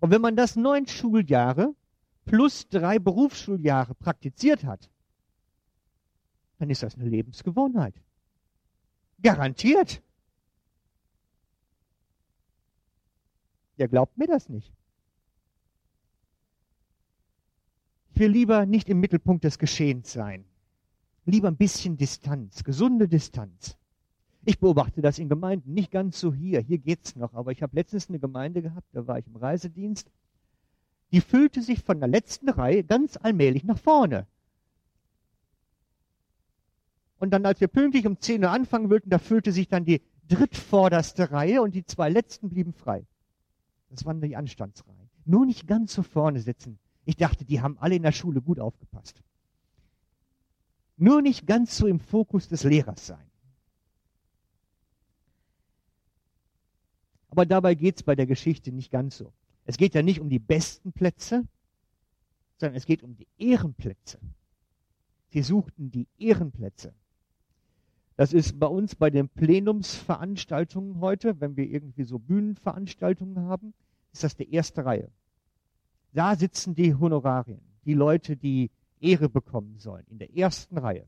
Und 0.00 0.10
wenn 0.10 0.22
man 0.22 0.36
das 0.36 0.56
neun 0.56 0.86
Schuljahre 0.86 1.74
plus 2.24 2.68
drei 2.68 2.98
Berufsschuljahre 2.98 3.94
praktiziert 3.94 4.64
hat, 4.64 4.88
dann 6.58 6.70
ist 6.70 6.82
das 6.82 6.94
eine 6.94 7.08
Lebensgewohnheit. 7.08 7.94
Garantiert. 9.22 10.02
Ihr 13.76 13.88
glaubt 13.88 14.16
mir 14.16 14.26
das 14.26 14.48
nicht. 14.48 14.72
Ich 18.09 18.09
will 18.20 18.30
lieber 18.30 18.66
nicht 18.66 18.88
im 18.88 19.00
Mittelpunkt 19.00 19.42
des 19.42 19.58
Geschehens 19.58 20.12
sein. 20.12 20.44
Lieber 21.24 21.48
ein 21.48 21.56
bisschen 21.56 21.96
Distanz, 21.96 22.62
gesunde 22.62 23.08
Distanz. 23.08 23.76
Ich 24.44 24.58
beobachte 24.58 25.02
das 25.02 25.18
in 25.18 25.28
Gemeinden, 25.28 25.74
nicht 25.74 25.90
ganz 25.90 26.20
so 26.20 26.32
hier, 26.32 26.60
hier 26.60 26.78
geht's 26.78 27.16
noch, 27.16 27.34
aber 27.34 27.50
ich 27.50 27.62
habe 27.62 27.74
letztens 27.74 28.08
eine 28.08 28.18
Gemeinde 28.18 28.62
gehabt, 28.62 28.86
da 28.92 29.06
war 29.06 29.18
ich 29.18 29.26
im 29.26 29.36
Reisedienst, 29.36 30.10
die 31.12 31.20
füllte 31.20 31.60
sich 31.62 31.82
von 31.82 31.98
der 31.98 32.08
letzten 32.08 32.48
Reihe 32.48 32.84
ganz 32.84 33.18
allmählich 33.20 33.64
nach 33.64 33.78
vorne. 33.78 34.26
Und 37.18 37.32
dann, 37.32 37.44
als 37.44 37.60
wir 37.60 37.68
pünktlich 37.68 38.06
um 38.06 38.18
10 38.18 38.44
Uhr 38.44 38.50
anfangen 38.50 38.88
wollten, 38.88 39.10
da 39.10 39.18
füllte 39.18 39.52
sich 39.52 39.68
dann 39.68 39.84
die 39.84 40.00
drittvorderste 40.28 41.32
Reihe 41.32 41.60
und 41.60 41.74
die 41.74 41.84
zwei 41.84 42.08
letzten 42.08 42.48
blieben 42.48 42.72
frei. 42.72 43.04
Das 43.90 44.04
waren 44.04 44.20
die 44.20 44.36
Anstandsreihen. 44.36 45.10
Nur 45.26 45.44
nicht 45.44 45.66
ganz 45.66 45.92
so 45.92 46.02
vorne 46.02 46.40
sitzen. 46.40 46.78
Ich 47.10 47.16
dachte, 47.16 47.44
die 47.44 47.60
haben 47.60 47.76
alle 47.78 47.96
in 47.96 48.04
der 48.04 48.12
Schule 48.12 48.40
gut 48.40 48.60
aufgepasst. 48.60 49.20
Nur 50.96 51.22
nicht 51.22 51.44
ganz 51.44 51.76
so 51.76 51.88
im 51.88 51.98
Fokus 51.98 52.46
des 52.46 52.62
Lehrers 52.62 53.04
sein. 53.04 53.28
Aber 57.30 57.46
dabei 57.46 57.74
geht 57.74 57.96
es 57.96 58.04
bei 58.04 58.14
der 58.14 58.28
Geschichte 58.28 58.70
nicht 58.70 58.92
ganz 58.92 59.16
so. 59.16 59.32
Es 59.64 59.76
geht 59.76 59.96
ja 59.96 60.02
nicht 60.02 60.20
um 60.20 60.28
die 60.28 60.38
besten 60.38 60.92
Plätze, 60.92 61.42
sondern 62.58 62.76
es 62.76 62.86
geht 62.86 63.02
um 63.02 63.16
die 63.16 63.26
Ehrenplätze. 63.38 64.20
Sie 65.30 65.42
suchten 65.42 65.90
die 65.90 66.06
Ehrenplätze. 66.16 66.94
Das 68.14 68.32
ist 68.32 68.60
bei 68.60 68.68
uns 68.68 68.94
bei 68.94 69.10
den 69.10 69.28
Plenumsveranstaltungen 69.28 71.00
heute, 71.00 71.40
wenn 71.40 71.56
wir 71.56 71.64
irgendwie 71.64 72.04
so 72.04 72.20
Bühnenveranstaltungen 72.20 73.48
haben, 73.48 73.74
ist 74.12 74.22
das 74.22 74.36
die 74.36 74.54
erste 74.54 74.84
Reihe. 74.84 75.10
Da 76.12 76.34
sitzen 76.36 76.74
die 76.74 76.94
Honorarien, 76.94 77.60
die 77.84 77.94
Leute, 77.94 78.36
die 78.36 78.70
Ehre 79.00 79.28
bekommen 79.28 79.78
sollen, 79.78 80.04
in 80.08 80.18
der 80.18 80.36
ersten 80.36 80.78
Reihe. 80.78 81.06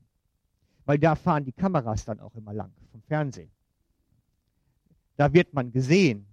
Weil 0.85 0.99
da 0.99 1.15
fahren 1.15 1.45
die 1.45 1.51
Kameras 1.51 2.05
dann 2.05 2.19
auch 2.19 2.35
immer 2.35 2.53
lang 2.53 2.71
vom 2.91 3.01
Fernsehen. 3.03 3.51
Da 5.15 5.31
wird 5.33 5.53
man 5.53 5.71
gesehen. 5.71 6.25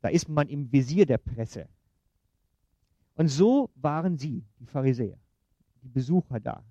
Da 0.00 0.08
ist 0.08 0.28
man 0.28 0.48
im 0.48 0.70
Visier 0.70 1.06
der 1.06 1.18
Presse. 1.18 1.68
Und 3.16 3.28
so 3.28 3.70
waren 3.76 4.18
sie, 4.18 4.44
die 4.58 4.66
Pharisäer, 4.66 5.18
die 5.82 5.88
Besucher 5.88 6.40
da. 6.40 6.62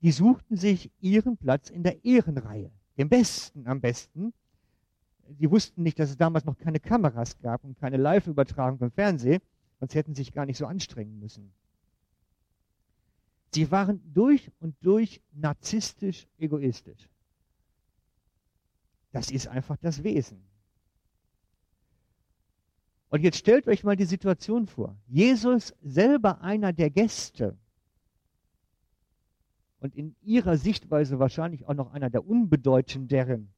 Die 0.00 0.12
suchten 0.12 0.56
sich 0.56 0.90
ihren 1.00 1.36
Platz 1.36 1.70
in 1.70 1.82
der 1.82 2.04
Ehrenreihe, 2.04 2.70
den 2.96 3.08
besten 3.08 3.66
am 3.66 3.80
besten. 3.80 4.32
Die 5.28 5.50
wussten 5.50 5.82
nicht, 5.82 5.98
dass 5.98 6.10
es 6.10 6.16
damals 6.16 6.44
noch 6.44 6.58
keine 6.58 6.80
Kameras 6.80 7.38
gab 7.40 7.64
und 7.64 7.78
keine 7.78 7.98
Live-Übertragung 7.98 8.80
im 8.80 8.90
Fernsehen, 8.90 9.42
sonst 9.78 9.94
hätten 9.94 10.14
sie 10.14 10.22
sich 10.22 10.32
gar 10.32 10.46
nicht 10.46 10.58
so 10.58 10.66
anstrengen 10.66 11.18
müssen. 11.18 11.52
Sie 13.54 13.70
waren 13.70 14.00
durch 14.12 14.50
und 14.60 14.74
durch 14.80 15.20
narzisstisch 15.32 16.26
egoistisch. 16.38 17.08
Das 19.12 19.30
ist 19.30 19.48
einfach 19.48 19.76
das 19.78 20.02
Wesen. 20.02 20.42
Und 23.10 23.22
jetzt 23.22 23.38
stellt 23.38 23.66
euch 23.68 23.84
mal 23.84 23.96
die 23.96 24.04
Situation 24.04 24.66
vor. 24.66 24.96
Jesus 25.06 25.74
selber 25.82 26.42
einer 26.42 26.72
der 26.72 26.90
Gäste 26.90 27.56
und 29.80 29.94
in 29.94 30.14
ihrer 30.22 30.58
Sichtweise 30.58 31.18
wahrscheinlich 31.18 31.66
auch 31.66 31.74
noch 31.74 31.92
einer 31.92 32.10
der 32.10 32.26
unbedeutenderen, 32.26 33.48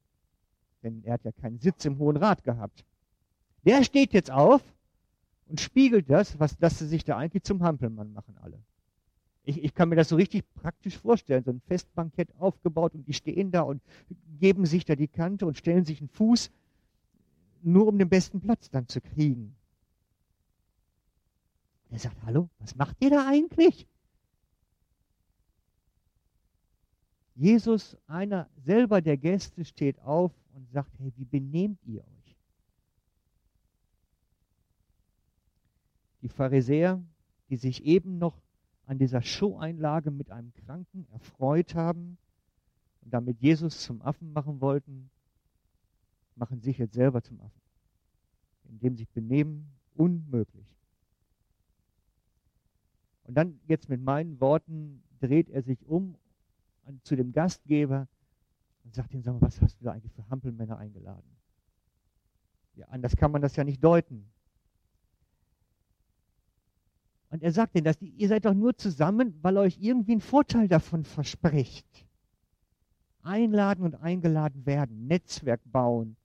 denn 0.83 1.03
er 1.05 1.15
hat 1.15 1.25
ja 1.25 1.33
keinen 1.33 1.59
Sitz 1.59 1.85
im 1.85 1.99
Hohen 1.99 2.17
Rat 2.17 2.45
gehabt. 2.45 2.85
Der 3.65 3.85
steht 3.85 4.13
jetzt 4.13 4.31
auf 4.31 4.63
und 5.49 5.61
spiegelt 5.61 6.09
das, 6.09 6.39
was 6.39 6.57
dass 6.57 6.79
sie 6.79 6.87
sich 6.87 7.05
da 7.05 7.17
eigentlich 7.17 7.43
zum 7.43 7.63
Hampelmann 7.63 8.13
machen 8.13 8.37
alle. 8.39 8.59
Ich, 9.45 9.63
ich 9.63 9.75
kann 9.75 9.89
mir 9.89 9.97
das 9.97 10.09
so 10.09 10.17
richtig 10.17 10.45
praktisch 10.55 10.99
vorstellen, 10.99 11.45
so 11.45 11.51
ein 11.51 11.61
Festbankett 11.67 12.29
aufgebaut 12.39 12.95
und 12.95 13.07
die 13.07 13.15
stehen 13.15 13.51
da 13.51 13.63
und 13.63 13.83
geben 14.39 14.67
sich 14.67 14.85
da 14.85 14.95
die 14.95 15.09
Kante 15.09 15.47
und 15.47 15.57
stellen 15.57 15.85
sich 15.85 16.01
einen 16.01 16.09
Fuß, 16.09 16.51
nur 17.63 17.87
um 17.87 17.99
den 17.99 18.09
besten 18.09 18.41
Platz 18.41 18.71
dann 18.71 18.87
zu 18.89 19.01
kriegen. 19.01 19.55
Er 21.91 21.99
sagt, 21.99 22.17
hallo, 22.25 22.49
was 22.59 22.77
macht 22.77 22.97
ihr 23.01 23.11
da 23.11 23.27
eigentlich? 23.27 23.87
Jesus, 27.35 27.97
einer 28.07 28.49
selber 28.65 29.01
der 29.01 29.17
Gäste, 29.17 29.65
steht 29.65 29.99
auf 30.01 30.31
und 30.55 30.71
sagt, 30.71 30.91
hey, 30.99 31.13
wie 31.17 31.25
benehmt 31.25 31.85
ihr 31.85 32.03
euch? 32.03 32.37
Die 36.23 36.29
Pharisäer, 36.29 37.03
die 37.49 37.57
sich 37.57 37.85
eben 37.85 38.19
noch 38.19 38.41
an 38.87 38.99
dieser 38.99 39.23
Showeinlage 39.23 40.11
mit 40.11 40.31
einem 40.31 40.53
Kranken 40.53 41.07
erfreut 41.13 41.75
haben 41.75 42.19
und 43.03 43.15
damit 43.15 43.41
Jesus 43.41 43.83
zum 43.83 44.03
Affen 44.03 44.33
machen 44.33 44.61
wollten, 44.61 45.11
machen 46.35 46.61
sich 46.61 46.79
jetzt 46.79 46.95
selber 46.95 47.23
zum 47.23 47.41
Affen, 47.41 47.61
indem 48.65 48.97
sich 48.97 49.09
benehmen, 49.11 49.71
unmöglich. 49.95 50.67
Und 53.25 53.35
dann 53.35 53.61
jetzt 53.69 53.89
mit 53.89 54.03
meinen 54.03 54.41
Worten 54.41 55.03
dreht 55.21 55.49
er 55.51 55.63
sich 55.63 55.87
um 55.87 56.17
zu 57.05 57.15
dem 57.15 57.33
Gastgeber 57.33 58.09
und 58.91 58.95
sagt 58.97 59.15
ihm, 59.15 59.23
sag 59.23 59.35
mal, 59.35 59.43
was 59.43 59.61
hast 59.63 59.81
du 59.81 59.85
da 59.85 59.93
eigentlich 59.93 60.13
für 60.13 60.29
Hampelmänner 60.31 60.77
eingeladen? 60.77 61.37
Ja, 62.75 62.87
anders 62.89 63.15
kann 63.15 63.31
man 63.31 63.41
das 63.41 63.55
ja 63.55 63.63
nicht 63.63 63.85
deuten. 63.85 64.29
Und 67.29 67.45
er 67.45 67.53
sagt 67.53 67.77
ihnen, 67.77 67.85
dass 67.85 68.03
ihr 68.03 68.27
seid 68.27 68.47
doch 68.47 68.55
nur 68.55 68.77
zusammen, 68.77 69.39
weil 69.43 69.59
euch 69.59 69.79
irgendwie 69.81 70.17
ein 70.17 70.21
Vorteil 70.21 70.67
davon 70.67 71.05
verspricht. 71.05 71.87
Einladen 73.23 73.85
und 73.85 73.95
eingeladen 73.95 74.67
werden, 74.67 75.07
Netzwerk 75.07 75.61
bauen. 75.67 76.17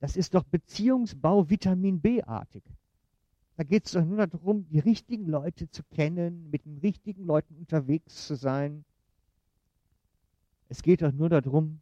Das 0.00 0.16
ist 0.16 0.34
doch 0.34 0.42
Beziehungsbau 0.42 1.48
Vitamin 1.50 2.00
B-artig. 2.00 2.64
Da 3.56 3.62
geht 3.62 3.86
es 3.86 3.92
doch 3.92 4.04
nur 4.04 4.26
darum, 4.26 4.66
die 4.66 4.80
richtigen 4.80 5.26
Leute 5.26 5.70
zu 5.70 5.84
kennen, 5.84 6.50
mit 6.50 6.64
den 6.64 6.78
richtigen 6.78 7.24
Leuten 7.26 7.54
unterwegs 7.54 8.26
zu 8.26 8.34
sein. 8.34 8.84
Es 10.68 10.82
geht 10.82 11.02
doch 11.02 11.12
nur 11.12 11.28
darum, 11.28 11.81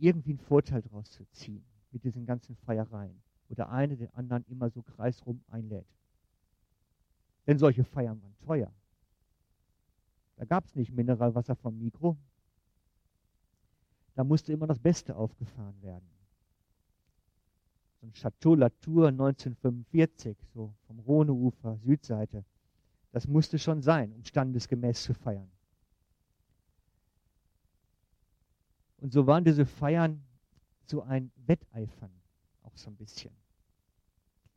irgendwie 0.00 0.30
einen 0.30 0.38
Vorteil 0.38 0.82
daraus 0.82 1.10
zu 1.10 1.24
ziehen 1.30 1.64
mit 1.90 2.04
diesen 2.04 2.26
ganzen 2.26 2.56
Feiereien, 2.56 3.22
wo 3.48 3.54
der 3.54 3.70
eine 3.70 3.96
den 3.96 4.12
anderen 4.14 4.44
immer 4.46 4.70
so 4.70 4.82
kreisrum 4.82 5.42
einlädt. 5.48 5.86
Denn 7.46 7.58
solche 7.58 7.84
Feiern 7.84 8.22
waren 8.22 8.36
teuer. 8.38 8.72
Da 10.36 10.44
gab 10.44 10.64
es 10.64 10.74
nicht 10.74 10.92
Mineralwasser 10.92 11.54
vom 11.56 11.78
Mikro. 11.78 12.16
Da 14.14 14.24
musste 14.24 14.52
immer 14.52 14.66
das 14.66 14.78
Beste 14.78 15.16
aufgefahren 15.16 15.80
werden. 15.82 16.08
So 18.00 18.06
ein 18.06 18.12
Chateau 18.12 18.54
Latour 18.54 19.08
1945, 19.08 20.36
so 20.54 20.72
vom 20.86 20.98
Rhoneufer, 21.00 21.76
Südseite. 21.78 22.44
Das 23.12 23.26
musste 23.26 23.58
schon 23.58 23.82
sein, 23.82 24.12
um 24.12 24.24
standesgemäß 24.24 25.02
zu 25.02 25.12
feiern. 25.12 25.50
Und 29.00 29.12
so 29.12 29.26
waren 29.26 29.44
diese 29.44 29.64
Feiern 29.64 30.22
so 30.86 31.02
ein 31.02 31.30
Wetteifern, 31.46 32.10
auch 32.62 32.76
so 32.76 32.90
ein 32.90 32.96
bisschen. 32.96 33.32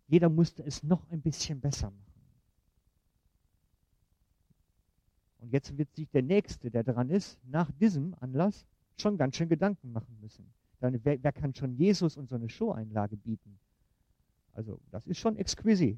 Jeder 0.07 0.29
musste 0.29 0.63
es 0.63 0.83
noch 0.83 1.09
ein 1.09 1.21
bisschen 1.21 1.61
besser 1.61 1.89
machen. 1.89 2.13
Und 5.39 5.51
jetzt 5.51 5.77
wird 5.77 5.93
sich 5.95 6.09
der 6.09 6.21
Nächste, 6.21 6.71
der 6.71 6.83
dran 6.83 7.09
ist, 7.09 7.37
nach 7.45 7.71
diesem 7.71 8.15
Anlass 8.19 8.65
schon 8.97 9.17
ganz 9.17 9.35
schön 9.35 9.49
Gedanken 9.49 9.91
machen 9.91 10.17
müssen. 10.21 10.53
Dann, 10.79 10.99
wer, 11.03 11.21
wer 11.21 11.31
kann 11.31 11.53
schon 11.53 11.75
Jesus 11.75 12.17
und 12.17 12.29
so 12.29 12.35
eine 12.35 12.49
Show-Einlage 12.49 13.17
bieten? 13.17 13.59
Also 14.53 14.79
das 14.91 15.05
ist 15.07 15.19
schon 15.19 15.37
exquisit. 15.37 15.97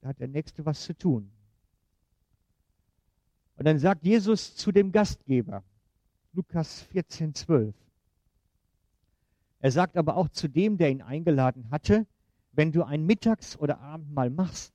Da 0.00 0.08
hat 0.08 0.20
der 0.20 0.28
Nächste 0.28 0.64
was 0.64 0.82
zu 0.82 0.94
tun. 0.96 1.30
Und 3.56 3.64
dann 3.64 3.78
sagt 3.78 4.04
Jesus 4.04 4.54
zu 4.54 4.70
dem 4.72 4.92
Gastgeber, 4.92 5.62
Lukas 6.36 6.82
14, 6.92 7.34
12. 7.34 7.74
Er 9.60 9.72
sagt 9.72 9.96
aber 9.96 10.18
auch 10.18 10.28
zu 10.28 10.48
dem, 10.48 10.76
der 10.76 10.90
ihn 10.90 11.00
eingeladen 11.00 11.70
hatte, 11.70 12.06
wenn 12.52 12.72
du 12.72 12.82
ein 12.82 13.06
Mittags- 13.06 13.56
oder 13.58 13.80
Abendmahl 13.80 14.28
machst, 14.28 14.74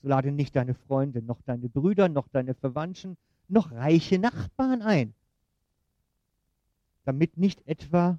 so 0.00 0.08
lade 0.08 0.32
nicht 0.32 0.56
deine 0.56 0.72
Freunde, 0.72 1.20
noch 1.20 1.42
deine 1.42 1.68
Brüder, 1.68 2.08
noch 2.08 2.26
deine 2.28 2.54
Verwandten, 2.54 3.18
noch 3.48 3.70
reiche 3.70 4.18
Nachbarn 4.18 4.80
ein, 4.80 5.12
damit 7.04 7.36
nicht 7.36 7.66
etwa 7.66 8.18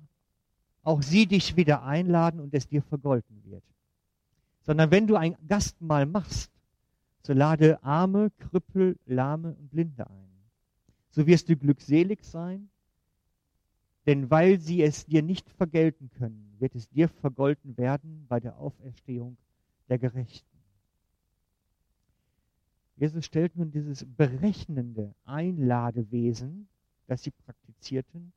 auch 0.83 1.01
sie 1.01 1.25
dich 1.25 1.55
wieder 1.55 1.81
einladen 1.81 2.39
und 2.39 2.53
es 2.53 2.67
dir 2.67 2.83
vergolten 2.83 3.43
wird. 3.45 3.63
Sondern 4.61 4.91
wenn 4.91 5.07
du 5.07 5.15
ein 5.15 5.35
Gastmahl 5.47 6.05
machst, 6.05 6.51
so 7.23 7.33
lade 7.33 7.81
Arme, 7.83 8.29
Krüppel, 8.37 8.95
Lahme 9.07 9.55
und 9.55 9.71
Blinde 9.71 10.07
ein. 10.07 10.29
So 11.09 11.25
wirst 11.25 11.49
du 11.49 11.55
glückselig 11.55 12.23
sein, 12.23 12.69
denn 14.05 14.29
weil 14.29 14.59
sie 14.59 14.83
es 14.83 15.05
dir 15.05 15.21
nicht 15.21 15.49
vergelten 15.49 16.09
können, 16.11 16.55
wird 16.59 16.75
es 16.75 16.87
dir 16.89 17.09
vergolten 17.09 17.77
werden 17.77 18.25
bei 18.27 18.39
der 18.39 18.57
Auferstehung 18.57 19.37
der 19.89 19.97
Gerechten. 19.97 20.55
Jesus 22.97 23.25
stellt 23.25 23.55
nun 23.55 23.71
dieses 23.71 24.05
berechnende 24.05 25.13
Einladewesen, 25.25 26.67
das 27.07 27.23
sie 27.23 27.31
praktizierten, 27.31 28.31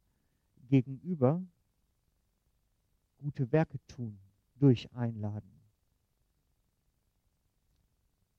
gegenüber 0.68 1.42
gute 3.20 3.50
Werke 3.52 3.78
tun 3.86 4.18
durch 4.58 4.92
Einladen. 4.94 5.50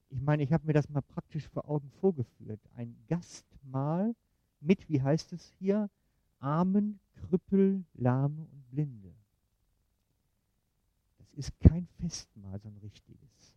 Ich 0.10 0.22
meine, 0.22 0.44
ich 0.44 0.52
habe 0.52 0.66
mir 0.66 0.74
das 0.74 0.90
mal 0.90 1.02
praktisch 1.02 1.48
vor 1.48 1.70
Augen 1.70 1.90
vorgeführt. 2.02 2.60
Ein 2.76 2.96
Gastmahl 3.08 4.16
mit, 4.60 4.90
wie 4.90 5.02
heißt 5.02 5.34
es 5.34 5.54
hier, 5.60 5.90
Armen, 6.40 7.00
Krüppel, 7.28 7.84
Lahme 7.94 8.46
und 8.52 8.70
Blinde. 8.72 9.14
Das 11.18 11.34
ist 11.34 11.60
kein 11.60 11.88
Festmahl, 12.00 12.60
so 12.60 12.70
ein 12.70 12.78
richtiges. 12.78 13.54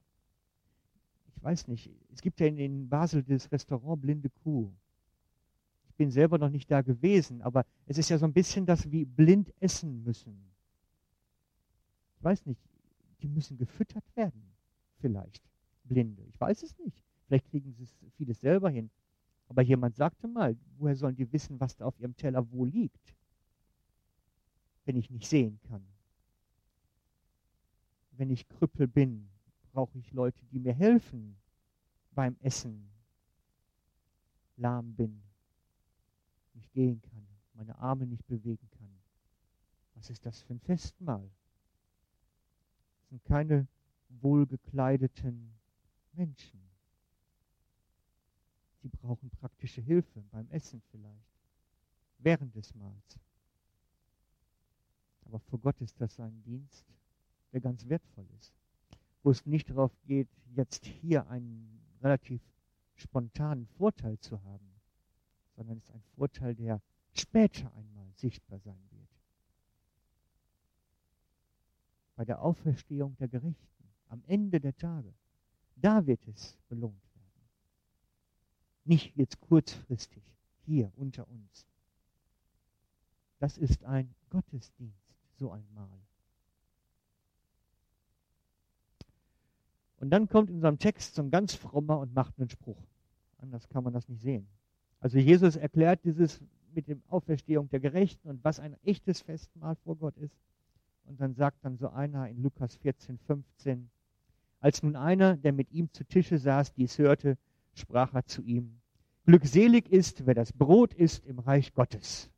Ich 1.28 1.42
weiß 1.42 1.68
nicht, 1.68 1.90
es 2.12 2.20
gibt 2.20 2.40
ja 2.40 2.46
in, 2.46 2.58
in 2.58 2.88
Basel 2.88 3.22
das 3.22 3.50
Restaurant 3.50 4.00
Blinde 4.00 4.30
Kuh. 4.30 4.72
Ich 5.88 5.94
bin 5.96 6.10
selber 6.10 6.38
noch 6.38 6.50
nicht 6.50 6.70
da 6.70 6.82
gewesen, 6.82 7.42
aber 7.42 7.66
es 7.86 7.98
ist 7.98 8.08
ja 8.08 8.18
so 8.18 8.24
ein 8.24 8.32
bisschen 8.32 8.66
das 8.66 8.90
wie 8.90 9.04
blind 9.04 9.52
essen 9.60 10.02
müssen. 10.04 10.52
Ich 12.16 12.24
weiß 12.24 12.46
nicht, 12.46 12.60
die 13.20 13.28
müssen 13.28 13.56
gefüttert 13.56 14.04
werden, 14.16 14.42
vielleicht. 15.00 15.42
Blinde. 15.84 16.22
Ich 16.28 16.40
weiß 16.40 16.62
es 16.62 16.78
nicht. 16.78 17.02
Vielleicht 17.26 17.46
kriegen 17.46 17.72
sie 17.72 17.86
vieles 18.16 18.40
selber 18.40 18.70
hin. 18.70 18.90
Aber 19.48 19.62
jemand 19.62 19.96
sagte 19.96 20.28
mal, 20.28 20.56
woher 20.78 20.96
sollen 20.96 21.16
die 21.16 21.30
wissen, 21.32 21.60
was 21.60 21.76
da 21.76 21.84
auf 21.86 21.98
ihrem 21.98 22.16
Teller 22.16 22.50
wo 22.52 22.64
liegt, 22.64 23.14
wenn 24.84 24.96
ich 24.96 25.10
nicht 25.10 25.28
sehen 25.28 25.60
kann? 25.68 25.86
Wenn 28.12 28.30
ich 28.30 28.48
Krüppel 28.48 28.88
bin, 28.88 29.28
brauche 29.72 29.98
ich 29.98 30.12
Leute, 30.12 30.44
die 30.46 30.58
mir 30.58 30.74
helfen 30.74 31.36
beim 32.12 32.36
Essen. 32.40 32.90
Lahm 34.56 34.94
bin, 34.94 35.22
nicht 36.54 36.72
gehen 36.72 37.00
kann, 37.02 37.26
meine 37.54 37.78
Arme 37.78 38.06
nicht 38.06 38.26
bewegen 38.26 38.68
kann. 38.70 38.92
Was 39.94 40.10
ist 40.10 40.24
das 40.26 40.42
für 40.42 40.54
ein 40.54 40.60
Festmahl? 40.60 41.30
Das 43.00 43.08
sind 43.08 43.24
keine 43.24 43.66
wohlgekleideten 44.20 45.54
Menschen. 46.12 46.60
Sie 48.82 48.88
brauchen 48.88 49.30
praktische 49.30 49.80
Hilfe 49.80 50.22
beim 50.30 50.48
Essen 50.50 50.82
vielleicht, 50.90 51.40
während 52.18 52.54
des 52.54 52.74
Mahls. 52.74 53.18
Aber 55.24 55.38
vor 55.40 55.58
Gott 55.58 55.80
ist 55.80 56.00
das 56.00 56.18
ein 56.20 56.42
Dienst, 56.42 56.84
der 57.52 57.60
ganz 57.60 57.88
wertvoll 57.88 58.26
ist, 58.38 58.52
wo 59.22 59.30
es 59.30 59.46
nicht 59.46 59.70
darauf 59.70 59.92
geht, 60.04 60.28
jetzt 60.54 60.84
hier 60.84 61.28
einen 61.28 61.80
relativ 62.02 62.42
spontanen 62.94 63.66
Vorteil 63.66 64.18
zu 64.18 64.42
haben, 64.42 64.72
sondern 65.56 65.78
es 65.78 65.84
ist 65.84 65.94
ein 65.94 66.02
Vorteil, 66.16 66.54
der 66.54 66.80
später 67.12 67.72
einmal 67.74 68.10
sichtbar 68.14 68.58
sein 68.60 68.82
wird. 68.90 69.08
Bei 72.16 72.24
der 72.24 72.42
Auferstehung 72.42 73.16
der 73.16 73.28
Gerechten, 73.28 73.84
am 74.08 74.22
Ende 74.26 74.60
der 74.60 74.76
Tage, 74.76 75.14
da 75.76 76.06
wird 76.06 76.26
es 76.28 76.58
belohnt. 76.68 76.96
Nicht 78.84 79.16
jetzt 79.16 79.40
kurzfristig 79.40 80.22
hier 80.64 80.92
unter 80.96 81.28
uns. 81.28 81.66
Das 83.38 83.58
ist 83.58 83.84
ein 83.84 84.14
Gottesdienst, 84.30 85.01
so 85.34 85.50
ein 85.50 85.64
Mahl. 85.74 85.88
Und 89.98 90.10
dann 90.10 90.28
kommt 90.28 90.50
in 90.50 90.56
unserem 90.56 90.78
Text 90.78 91.14
so 91.14 91.22
ein 91.22 91.30
ganz 91.30 91.54
frommer 91.54 91.98
und 92.00 92.12
macht 92.14 92.38
einen 92.38 92.50
Spruch. 92.50 92.82
Anders 93.38 93.68
kann 93.68 93.84
man 93.84 93.92
das 93.92 94.08
nicht 94.08 94.20
sehen. 94.20 94.48
Also 95.00 95.18
Jesus 95.18 95.56
erklärt 95.56 96.04
dieses 96.04 96.40
mit 96.74 96.88
dem 96.88 97.02
Auferstehung 97.08 97.68
der 97.70 97.80
Gerechten 97.80 98.28
und 98.28 98.42
was 98.44 98.58
ein 98.58 98.76
echtes 98.84 99.20
Festmahl 99.20 99.76
vor 99.76 99.96
Gott 99.96 100.16
ist. 100.16 100.36
Und 101.04 101.20
dann 101.20 101.34
sagt 101.34 101.64
dann 101.64 101.76
so 101.76 101.88
einer 101.90 102.28
in 102.28 102.42
Lukas 102.42 102.76
14, 102.76 103.18
15, 103.18 103.90
als 104.60 104.82
nun 104.82 104.96
einer, 104.96 105.36
der 105.36 105.52
mit 105.52 105.70
ihm 105.72 105.92
zu 105.92 106.04
Tische 106.04 106.38
saß, 106.38 106.72
dies 106.74 106.98
hörte, 106.98 107.36
sprach 107.74 108.14
er 108.14 108.24
zu 108.24 108.42
ihm, 108.42 108.80
Glückselig 109.24 109.88
ist, 109.88 110.26
wer 110.26 110.34
das 110.34 110.52
Brot 110.52 110.94
isst 110.94 111.26
im 111.26 111.38
Reich 111.38 111.74
Gottes. 111.74 112.28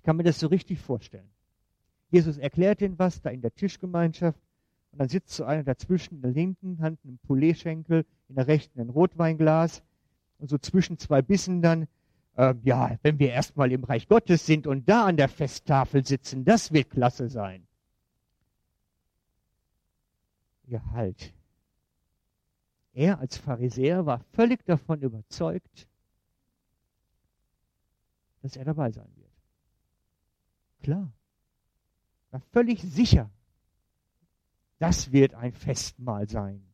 Ich 0.00 0.04
kann 0.04 0.16
mir 0.16 0.22
das 0.22 0.40
so 0.40 0.46
richtig 0.46 0.78
vorstellen. 0.78 1.28
Jesus 2.10 2.38
erklärt 2.38 2.80
ihnen 2.80 2.98
was 2.98 3.20
da 3.20 3.28
in 3.28 3.42
der 3.42 3.54
Tischgemeinschaft 3.54 4.40
und 4.92 4.98
dann 4.98 5.10
sitzt 5.10 5.34
so 5.34 5.44
einer 5.44 5.62
dazwischen 5.62 6.14
in 6.14 6.22
der 6.22 6.30
linken 6.30 6.80
Hand 6.80 7.04
ein 7.04 7.18
Pouletschenkel, 7.18 8.06
in 8.30 8.34
der 8.34 8.46
rechten 8.46 8.80
ein 8.80 8.88
Rotweinglas 8.88 9.82
und 10.38 10.48
so 10.48 10.56
zwischen 10.56 10.96
zwei 10.96 11.20
Bissen 11.20 11.60
dann, 11.60 11.86
äh, 12.38 12.54
ja, 12.62 12.98
wenn 13.02 13.18
wir 13.18 13.28
erstmal 13.28 13.70
im 13.72 13.84
Reich 13.84 14.08
Gottes 14.08 14.46
sind 14.46 14.66
und 14.66 14.88
da 14.88 15.04
an 15.04 15.18
der 15.18 15.28
Festtafel 15.28 16.06
sitzen, 16.06 16.46
das 16.46 16.72
wird 16.72 16.88
klasse 16.88 17.28
sein. 17.28 17.66
Ja, 20.64 20.80
halt. 20.92 21.34
Er 22.94 23.18
als 23.18 23.36
Pharisäer 23.36 24.06
war 24.06 24.20
völlig 24.32 24.64
davon 24.64 25.02
überzeugt, 25.02 25.86
dass 28.40 28.56
er 28.56 28.64
dabei 28.64 28.90
sein 28.92 29.10
wird. 29.16 29.19
Klar. 30.82 31.12
War 32.30 32.40
völlig 32.52 32.80
sicher, 32.82 33.30
das 34.78 35.12
wird 35.12 35.34
ein 35.34 35.52
Festmahl 35.52 36.28
sein. 36.28 36.64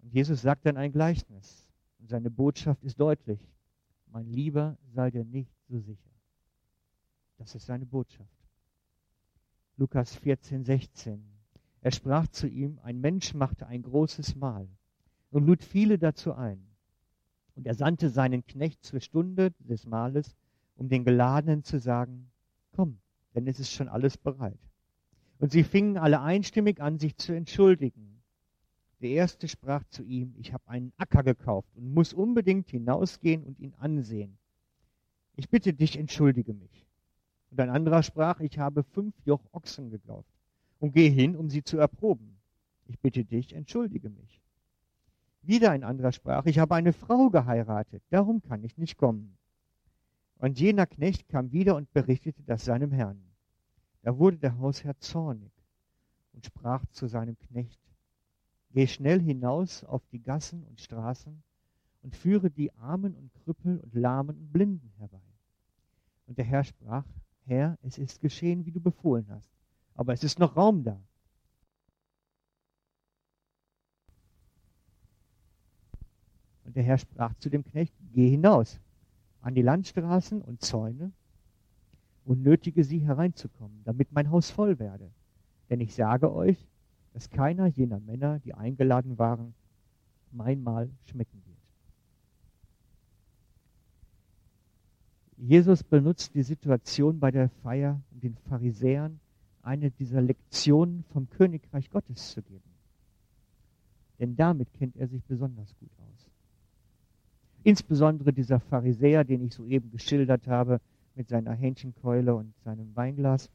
Und 0.00 0.14
Jesus 0.14 0.40
sagt 0.42 0.64
dann 0.66 0.76
ein 0.76 0.92
Gleichnis. 0.92 1.68
Und 1.98 2.08
seine 2.08 2.30
Botschaft 2.30 2.84
ist 2.84 3.00
deutlich. 3.00 3.40
Mein 4.06 4.26
Lieber, 4.26 4.78
sei 4.94 5.10
dir 5.10 5.24
nicht 5.24 5.52
so 5.68 5.80
sicher. 5.80 6.10
Das 7.38 7.54
ist 7.54 7.66
seine 7.66 7.86
Botschaft. 7.86 8.30
Lukas 9.76 10.14
14, 10.14 10.64
16. 10.64 11.22
Er 11.82 11.92
sprach 11.92 12.28
zu 12.28 12.46
ihm, 12.46 12.78
ein 12.82 13.00
Mensch 13.00 13.34
machte 13.34 13.66
ein 13.66 13.82
großes 13.82 14.36
Mahl 14.36 14.68
und 15.30 15.44
lud 15.44 15.62
viele 15.62 15.98
dazu 15.98 16.34
ein. 16.34 16.65
Und 17.56 17.66
er 17.66 17.74
sandte 17.74 18.10
seinen 18.10 18.46
Knecht 18.46 18.84
zur 18.84 19.00
Stunde 19.00 19.52
des 19.58 19.86
Mahles, 19.86 20.36
um 20.76 20.88
den 20.88 21.04
Geladenen 21.04 21.64
zu 21.64 21.80
sagen, 21.80 22.30
komm, 22.72 22.98
denn 23.34 23.46
es 23.46 23.58
ist 23.58 23.72
schon 23.72 23.88
alles 23.88 24.18
bereit. 24.18 24.60
Und 25.38 25.52
sie 25.52 25.64
fingen 25.64 25.96
alle 25.96 26.20
einstimmig 26.20 26.80
an, 26.80 26.98
sich 26.98 27.16
zu 27.16 27.32
entschuldigen. 27.32 28.22
Der 29.00 29.10
erste 29.10 29.48
sprach 29.48 29.84
zu 29.88 30.02
ihm, 30.02 30.34
ich 30.38 30.52
habe 30.52 30.68
einen 30.68 30.92
Acker 30.96 31.22
gekauft 31.22 31.68
und 31.76 31.92
muss 31.92 32.12
unbedingt 32.12 32.70
hinausgehen 32.70 33.42
und 33.42 33.58
ihn 33.58 33.74
ansehen. 33.78 34.38
Ich 35.34 35.50
bitte 35.50 35.74
dich, 35.74 35.98
entschuldige 35.98 36.54
mich. 36.54 36.86
Und 37.50 37.60
ein 37.60 37.70
anderer 37.70 38.02
sprach, 38.02 38.40
ich 38.40 38.58
habe 38.58 38.84
fünf 38.84 39.14
Joch 39.24 39.42
Ochsen 39.52 39.90
gekauft 39.90 40.30
und 40.78 40.92
gehe 40.92 41.10
hin, 41.10 41.36
um 41.36 41.50
sie 41.50 41.62
zu 41.62 41.78
erproben. 41.78 42.38
Ich 42.86 42.98
bitte 42.98 43.24
dich, 43.24 43.52
entschuldige 43.52 44.08
mich. 44.08 44.42
Wieder 45.46 45.70
ein 45.70 45.84
anderer 45.84 46.10
sprach, 46.10 46.46
ich 46.46 46.58
habe 46.58 46.74
eine 46.74 46.92
Frau 46.92 47.30
geheiratet, 47.30 48.02
darum 48.10 48.42
kann 48.42 48.64
ich 48.64 48.76
nicht 48.78 48.96
kommen. 48.96 49.38
Und 50.38 50.58
jener 50.58 50.86
Knecht 50.86 51.28
kam 51.28 51.52
wieder 51.52 51.76
und 51.76 51.92
berichtete 51.92 52.42
das 52.42 52.64
seinem 52.64 52.90
Herrn. 52.90 53.22
Da 54.02 54.18
wurde 54.18 54.38
der 54.38 54.58
Hausherr 54.58 54.98
zornig 54.98 55.52
und 56.32 56.44
sprach 56.44 56.84
zu 56.90 57.06
seinem 57.06 57.38
Knecht, 57.38 57.80
Geh 58.70 58.88
schnell 58.88 59.20
hinaus 59.20 59.84
auf 59.84 60.04
die 60.08 60.20
Gassen 60.20 60.64
und 60.64 60.80
Straßen 60.80 61.42
und 62.02 62.16
führe 62.16 62.50
die 62.50 62.74
Armen 62.74 63.14
und 63.14 63.32
Krüppel 63.32 63.78
und 63.78 63.94
Lahmen 63.94 64.36
und 64.36 64.52
Blinden 64.52 64.92
herbei. 64.98 65.22
Und 66.26 66.38
der 66.38 66.44
Herr 66.44 66.64
sprach, 66.64 67.06
Herr, 67.44 67.78
es 67.82 67.98
ist 67.98 68.20
geschehen, 68.20 68.66
wie 68.66 68.72
du 68.72 68.80
befohlen 68.80 69.26
hast, 69.30 69.50
aber 69.94 70.12
es 70.12 70.24
ist 70.24 70.40
noch 70.40 70.56
Raum 70.56 70.82
da. 70.82 71.00
Und 76.66 76.74
der 76.74 76.82
Herr 76.82 76.98
sprach 76.98 77.34
zu 77.36 77.48
dem 77.48 77.64
Knecht, 77.64 77.94
geh 78.12 78.28
hinaus 78.28 78.80
an 79.40 79.54
die 79.54 79.62
Landstraßen 79.62 80.42
und 80.42 80.60
Zäune 80.60 81.12
und 82.24 82.42
nötige 82.42 82.82
sie 82.82 82.98
hereinzukommen, 82.98 83.82
damit 83.84 84.10
mein 84.10 84.30
Haus 84.30 84.50
voll 84.50 84.80
werde. 84.80 85.08
Denn 85.70 85.80
ich 85.80 85.94
sage 85.94 86.34
euch, 86.34 86.66
dass 87.12 87.30
keiner 87.30 87.66
jener 87.66 88.00
Männer, 88.00 88.40
die 88.40 88.52
eingeladen 88.52 89.16
waren, 89.16 89.54
mein 90.32 90.62
Mahl 90.62 90.90
schmecken 91.04 91.40
wird. 91.46 91.56
Jesus 95.38 95.84
benutzt 95.84 96.34
die 96.34 96.42
Situation 96.42 97.20
bei 97.20 97.30
der 97.30 97.48
Feier, 97.48 98.00
um 98.10 98.20
den 98.20 98.36
Pharisäern 98.48 99.20
eine 99.62 99.90
dieser 99.92 100.20
Lektionen 100.20 101.04
vom 101.12 101.30
Königreich 101.30 101.90
Gottes 101.90 102.32
zu 102.32 102.42
geben. 102.42 102.70
Denn 104.18 104.34
damit 104.34 104.72
kennt 104.74 104.96
er 104.96 105.06
sich 105.06 105.22
besonders 105.24 105.76
gut 105.78 105.90
aus. 105.98 106.25
Insbesondere 107.66 108.32
dieser 108.32 108.60
Pharisäer, 108.60 109.24
den 109.24 109.42
ich 109.42 109.54
soeben 109.54 109.90
geschildert 109.90 110.46
habe, 110.46 110.80
mit 111.16 111.26
seiner 111.26 111.52
Hähnchenkeule 111.52 112.32
und 112.32 112.54
seinem 112.62 112.94
Weinglas. 112.94 113.50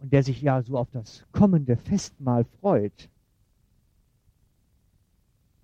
Und 0.00 0.14
der 0.14 0.22
sich 0.22 0.40
ja 0.40 0.62
so 0.62 0.78
auf 0.78 0.90
das 0.90 1.26
kommende 1.30 1.76
Festmahl 1.76 2.46
freut. 2.58 3.10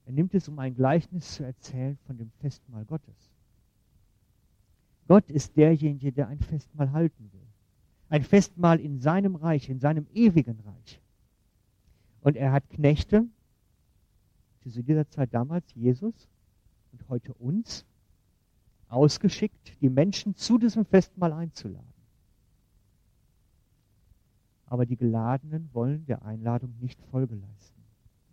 Er 0.05 0.12
nimmt 0.12 0.35
es, 0.35 0.46
um 0.46 0.59
ein 0.59 0.74
Gleichnis 0.74 1.37
zu 1.37 1.44
erzählen 1.44 1.96
von 2.07 2.18
dem 2.18 2.33
Festmahl 2.42 2.85
Gottes. 2.85 3.31
Gott 5.07 5.31
ist 5.31 5.57
derjenige, 5.57 6.12
der 6.12 6.29
ein 6.29 6.40
Festmahl 6.40 6.92
halten 6.92 7.31
will. 7.33 7.46
Ein 8.11 8.24
Festmahl 8.24 8.79
in 8.79 9.01
seinem 9.01 9.37
Reich, 9.37 9.70
in 9.70 9.81
seinem 9.81 10.07
ewigen 10.12 10.61
Reich. 10.61 11.01
Und 12.20 12.37
er 12.37 12.53
hat 12.53 12.68
Knechte, 12.68 13.27
zu 14.70 14.83
dieser 14.83 15.09
Zeit 15.09 15.33
damals 15.33 15.72
Jesus 15.74 16.28
und 16.92 17.09
heute 17.09 17.35
uns 17.35 17.85
ausgeschickt, 18.88 19.81
die 19.81 19.90
Menschen 19.90 20.35
zu 20.35 20.59
diesem 20.59 20.85
Festmahl 20.85 21.33
einzuladen. 21.33 21.92
Aber 24.66 24.87
die 24.87 24.96
Geladenen 24.96 25.68
wollen 25.72 26.04
der 26.07 26.22
Einladung 26.24 26.74
nicht 26.81 27.00
Folge 27.11 27.35
leisten, 27.35 27.83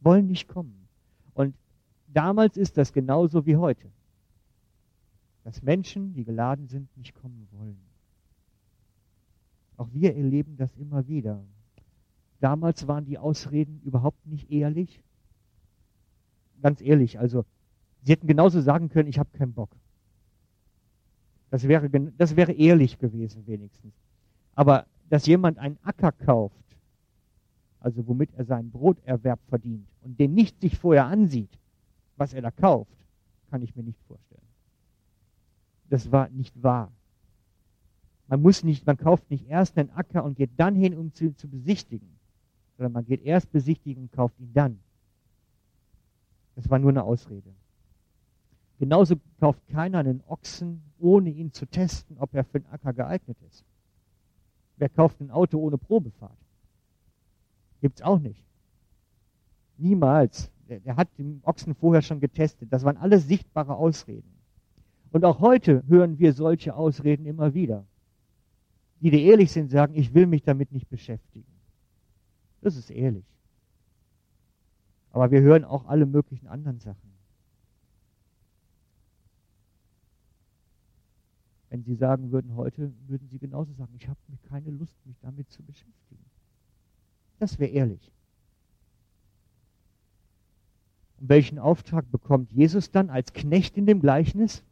wollen 0.02 0.28
nicht 0.28 0.48
kommen. 0.48 0.88
Und 1.34 1.56
damals 2.08 2.58
ist 2.58 2.78
das 2.78 2.92
genauso 2.92 3.46
wie 3.46 3.56
heute, 3.56 3.90
dass 5.44 5.62
Menschen, 5.62 6.14
die 6.14 6.26
geladen 6.26 6.68
sind, 6.68 6.96
nicht 6.98 7.14
kommen 7.16 7.48
wollen. 7.52 7.80
Auch 9.78 9.90
wir 9.92 10.16
erleben 10.16 10.58
das 10.58 10.76
immer 10.78 11.08
wieder. 11.08 11.44
Damals 12.40 12.88
waren 12.88 13.06
die 13.06 13.18
Ausreden 13.18 13.82
überhaupt 13.84 14.26
nicht 14.26 14.52
ehrlich 14.52 15.02
ganz 16.66 16.82
ehrlich, 16.82 17.20
also 17.20 17.46
sie 18.02 18.14
hätten 18.14 18.26
genauso 18.26 18.60
sagen 18.60 18.90
können, 18.90 19.08
ich 19.08 19.20
habe 19.20 19.30
keinen 19.38 19.54
Bock. 19.54 19.70
Das 21.52 21.68
wäre, 21.68 21.88
das 22.18 22.36
wäre 22.36 22.54
ehrlich 22.54 22.98
gewesen 22.98 23.46
wenigstens. 23.46 23.94
Aber 24.56 24.88
dass 25.12 25.28
jemand 25.28 25.60
einen 25.60 25.78
Acker 25.84 26.12
kauft, 26.12 26.66
also 27.82 28.08
womit 28.08 28.34
er 28.34 28.46
seinen 28.46 28.72
Broterwerb 28.72 29.40
verdient 29.48 29.88
und 30.02 30.20
den 30.20 30.34
nicht 30.34 30.60
sich 30.60 30.76
vorher 30.76 31.06
ansieht, 31.06 31.56
was 32.18 32.34
er 32.34 32.42
da 32.42 32.50
kauft, 32.50 32.98
kann 33.52 33.62
ich 33.62 33.76
mir 33.76 33.84
nicht 33.84 34.02
vorstellen. 34.08 34.42
Das 35.92 36.12
war 36.12 36.30
nicht 36.30 36.64
wahr. 36.64 36.92
Man 38.28 38.42
muss 38.42 38.64
nicht, 38.64 38.88
man 38.88 38.98
kauft 38.98 39.30
nicht 39.30 39.48
erst 39.48 39.78
einen 39.78 39.92
Acker 39.92 40.24
und 40.24 40.36
geht 40.36 40.50
dann 40.58 40.74
hin, 40.74 40.98
um 40.98 41.14
zu, 41.14 41.36
zu 41.36 41.48
besichtigen, 41.48 42.10
sondern 42.76 42.94
man 42.94 43.06
geht 43.06 43.22
erst 43.22 43.52
besichtigen 43.52 44.02
und 44.02 44.12
kauft 44.12 44.40
ihn 44.40 44.52
dann. 44.52 44.80
Das 46.56 46.70
war 46.70 46.80
nur 46.80 46.90
eine 46.90 47.04
Ausrede. 47.04 47.54
Genauso 48.80 49.16
kauft 49.40 49.66
keiner 49.68 50.00
einen 50.00 50.22
Ochsen, 50.28 50.82
ohne 51.00 51.30
ihn 51.30 51.52
zu 51.52 51.66
testen, 51.66 52.18
ob 52.18 52.34
er 52.34 52.44
für 52.44 52.60
den 52.60 52.70
Acker 52.72 52.94
geeignet 52.94 53.38
ist. 53.48 53.64
Wer 54.78 54.90
kauft 54.90 55.22
ein 55.22 55.32
Auto 55.32 55.60
ohne 55.60 55.78
Probefahrt? 55.78 56.38
Gibt 57.82 58.00
es 58.00 58.02
auch 58.02 58.20
nicht. 58.20 58.44
Niemals. 59.78 60.52
Der, 60.68 60.96
hat 60.96 61.10
den 61.20 61.42
Ochsen 61.44 61.76
vorher 61.76 62.02
schon 62.02 62.20
getestet. 62.20 62.74
Das 62.74 62.84
waren 62.84 62.98
alles 62.98 63.28
sichtbare 63.28 63.76
Ausreden. 63.76 64.36
Und 65.12 65.24
auch 65.24 65.40
heute 65.40 65.84
hören 65.88 66.18
wir 66.18 66.34
solche 66.34 66.76
Ausreden 66.76 67.26
immer 67.26 67.54
wieder. 67.54 67.86
Die, 69.00 69.12
die 69.12 69.24
ehrlich 69.26 69.52
sind, 69.52 69.70
sagen, 69.70 69.94
ich 69.94 70.14
will 70.14 70.26
mich 70.26 70.44
damit 70.44 70.72
nicht 70.72 70.90
beschäftigen. 70.90 71.46
Das 72.62 72.76
ist 72.76 72.90
ehrlich. 72.90 73.26
Aber 75.16 75.32
wir 75.32 75.40
hören 75.40 75.64
auch 75.64 75.86
alle 75.86 76.06
möglichen 76.06 76.48
anderen 76.48 76.82
Sachen. 76.82 77.14
Wenn 81.70 81.86
Sie 81.86 81.96
sagen 81.96 82.34
würden 82.34 82.54
heute, 82.58 82.92
würden 83.08 83.30
Sie 83.30 83.40
genauso 83.40 83.72
sagen, 83.76 83.94
ich 83.96 84.10
habe 84.10 84.20
keine 84.50 84.72
Lust, 84.72 84.94
mich 85.06 85.18
damit 85.22 85.50
zu 85.50 85.64
beschäftigen. 85.64 86.26
Das 87.40 87.60
wäre 87.60 87.72
ehrlich. 87.72 88.12
Und 91.22 91.30
welchen 91.30 91.60
Auftrag 91.60 92.12
bekommt 92.12 92.52
Jesus 92.52 92.92
dann 92.92 93.10
als 93.10 93.32
Knecht 93.32 93.78
in 93.78 93.86
dem 93.86 94.02
Gleichnis? 94.02 94.66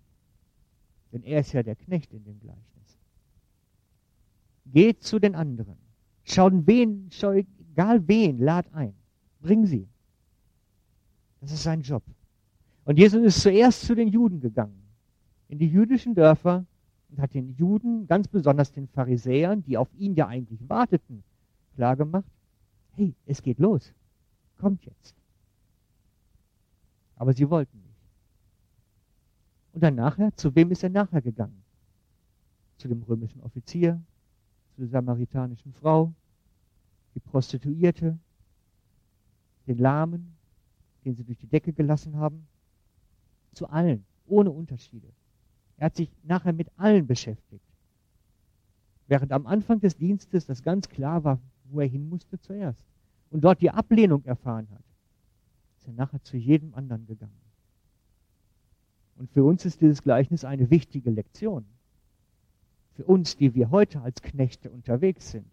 Denn 1.13 1.23
er 1.23 1.39
ist 1.39 1.53
ja 1.53 1.63
der 1.63 1.77
Knecht 1.77 2.11
in 2.11 2.25
dem 2.25 2.41
Gleichnis. 2.41 2.97
Geht 4.65 5.03
zu 5.03 5.19
den 5.19 5.35
anderen. 5.35 5.77
Schaut 6.25 6.67
wen, 6.67 7.07
schau, 7.11 7.31
egal 7.31 8.05
wen, 8.09 8.39
lad 8.39 8.73
ein. 8.73 8.93
Bring 9.39 9.65
sie. 9.65 9.87
Das 11.43 11.51
ist 11.51 11.63
sein 11.63 11.81
Job. 11.81 12.03
Und 12.85 12.97
Jesus 12.97 13.21
ist 13.21 13.41
zuerst 13.41 13.81
zu 13.81 13.95
den 13.95 14.07
Juden 14.07 14.39
gegangen, 14.39 14.81
in 15.49 15.59
die 15.59 15.67
jüdischen 15.67 16.15
Dörfer 16.15 16.65
und 17.09 17.19
hat 17.19 17.33
den 17.33 17.49
Juden, 17.57 18.07
ganz 18.07 18.29
besonders 18.29 18.71
den 18.71 18.87
Pharisäern, 18.87 19.61
die 19.61 19.77
auf 19.77 19.89
ihn 19.95 20.15
ja 20.15 20.27
eigentlich 20.27 20.61
warteten, 20.69 21.21
klargemacht, 21.75 22.31
hey, 22.93 23.13
es 23.25 23.41
geht 23.41 23.59
los, 23.59 23.93
kommt 24.57 24.85
jetzt. 24.85 25.17
Aber 27.17 27.33
sie 27.33 27.49
wollten 27.49 27.77
nicht. 27.77 27.99
Und 29.73 29.83
dann 29.83 29.95
nachher, 29.95 30.33
zu 30.37 30.55
wem 30.55 30.71
ist 30.71 30.83
er 30.83 30.89
nachher 30.91 31.21
gegangen? 31.21 31.61
Zu 32.77 32.87
dem 32.87 33.03
römischen 33.03 33.41
Offizier, 33.41 34.01
zu 34.75 34.81
der 34.81 34.89
samaritanischen 34.89 35.73
Frau, 35.73 36.13
die 37.15 37.19
Prostituierte, 37.19 38.17
den 39.67 39.77
Lahmen, 39.77 40.37
den 41.03 41.15
sie 41.15 41.23
durch 41.23 41.37
die 41.37 41.47
Decke 41.47 41.73
gelassen 41.73 42.17
haben, 42.17 42.47
zu 43.53 43.67
allen, 43.67 44.05
ohne 44.25 44.51
Unterschiede. 44.51 45.07
Er 45.77 45.85
hat 45.85 45.95
sich 45.95 46.11
nachher 46.23 46.53
mit 46.53 46.69
allen 46.77 47.07
beschäftigt. 47.07 47.65
Während 49.07 49.31
am 49.31 49.45
Anfang 49.45 49.79
des 49.79 49.97
Dienstes 49.97 50.45
das 50.45 50.63
ganz 50.63 50.89
klar 50.89 51.23
war, 51.23 51.39
wo 51.65 51.81
er 51.81 51.87
hin 51.87 52.09
musste 52.09 52.39
zuerst 52.39 52.85
und 53.29 53.43
dort 53.43 53.61
die 53.61 53.69
Ablehnung 53.69 54.23
erfahren 54.25 54.67
hat, 54.71 54.83
ist 55.77 55.87
er 55.87 55.93
nachher 55.93 56.23
zu 56.23 56.37
jedem 56.37 56.73
anderen 56.73 57.05
gegangen. 57.05 57.43
Und 59.17 59.29
für 59.31 59.43
uns 59.43 59.65
ist 59.65 59.81
dieses 59.81 60.01
Gleichnis 60.01 60.45
eine 60.45 60.69
wichtige 60.69 61.11
Lektion. 61.11 61.65
Für 62.95 63.05
uns, 63.05 63.35
die 63.37 63.53
wir 63.53 63.71
heute 63.71 64.01
als 64.01 64.21
Knechte 64.21 64.69
unterwegs 64.69 65.31
sind. 65.31 65.47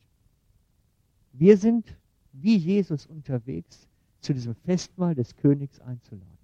Wir 1.32 1.56
sind 1.56 1.96
wie 2.32 2.56
Jesus 2.56 3.06
unterwegs 3.06 3.88
zu 4.20 4.34
diesem 4.34 4.54
Festmahl 4.54 5.14
des 5.14 5.36
Königs 5.36 5.80
einzuladen. 5.80 6.38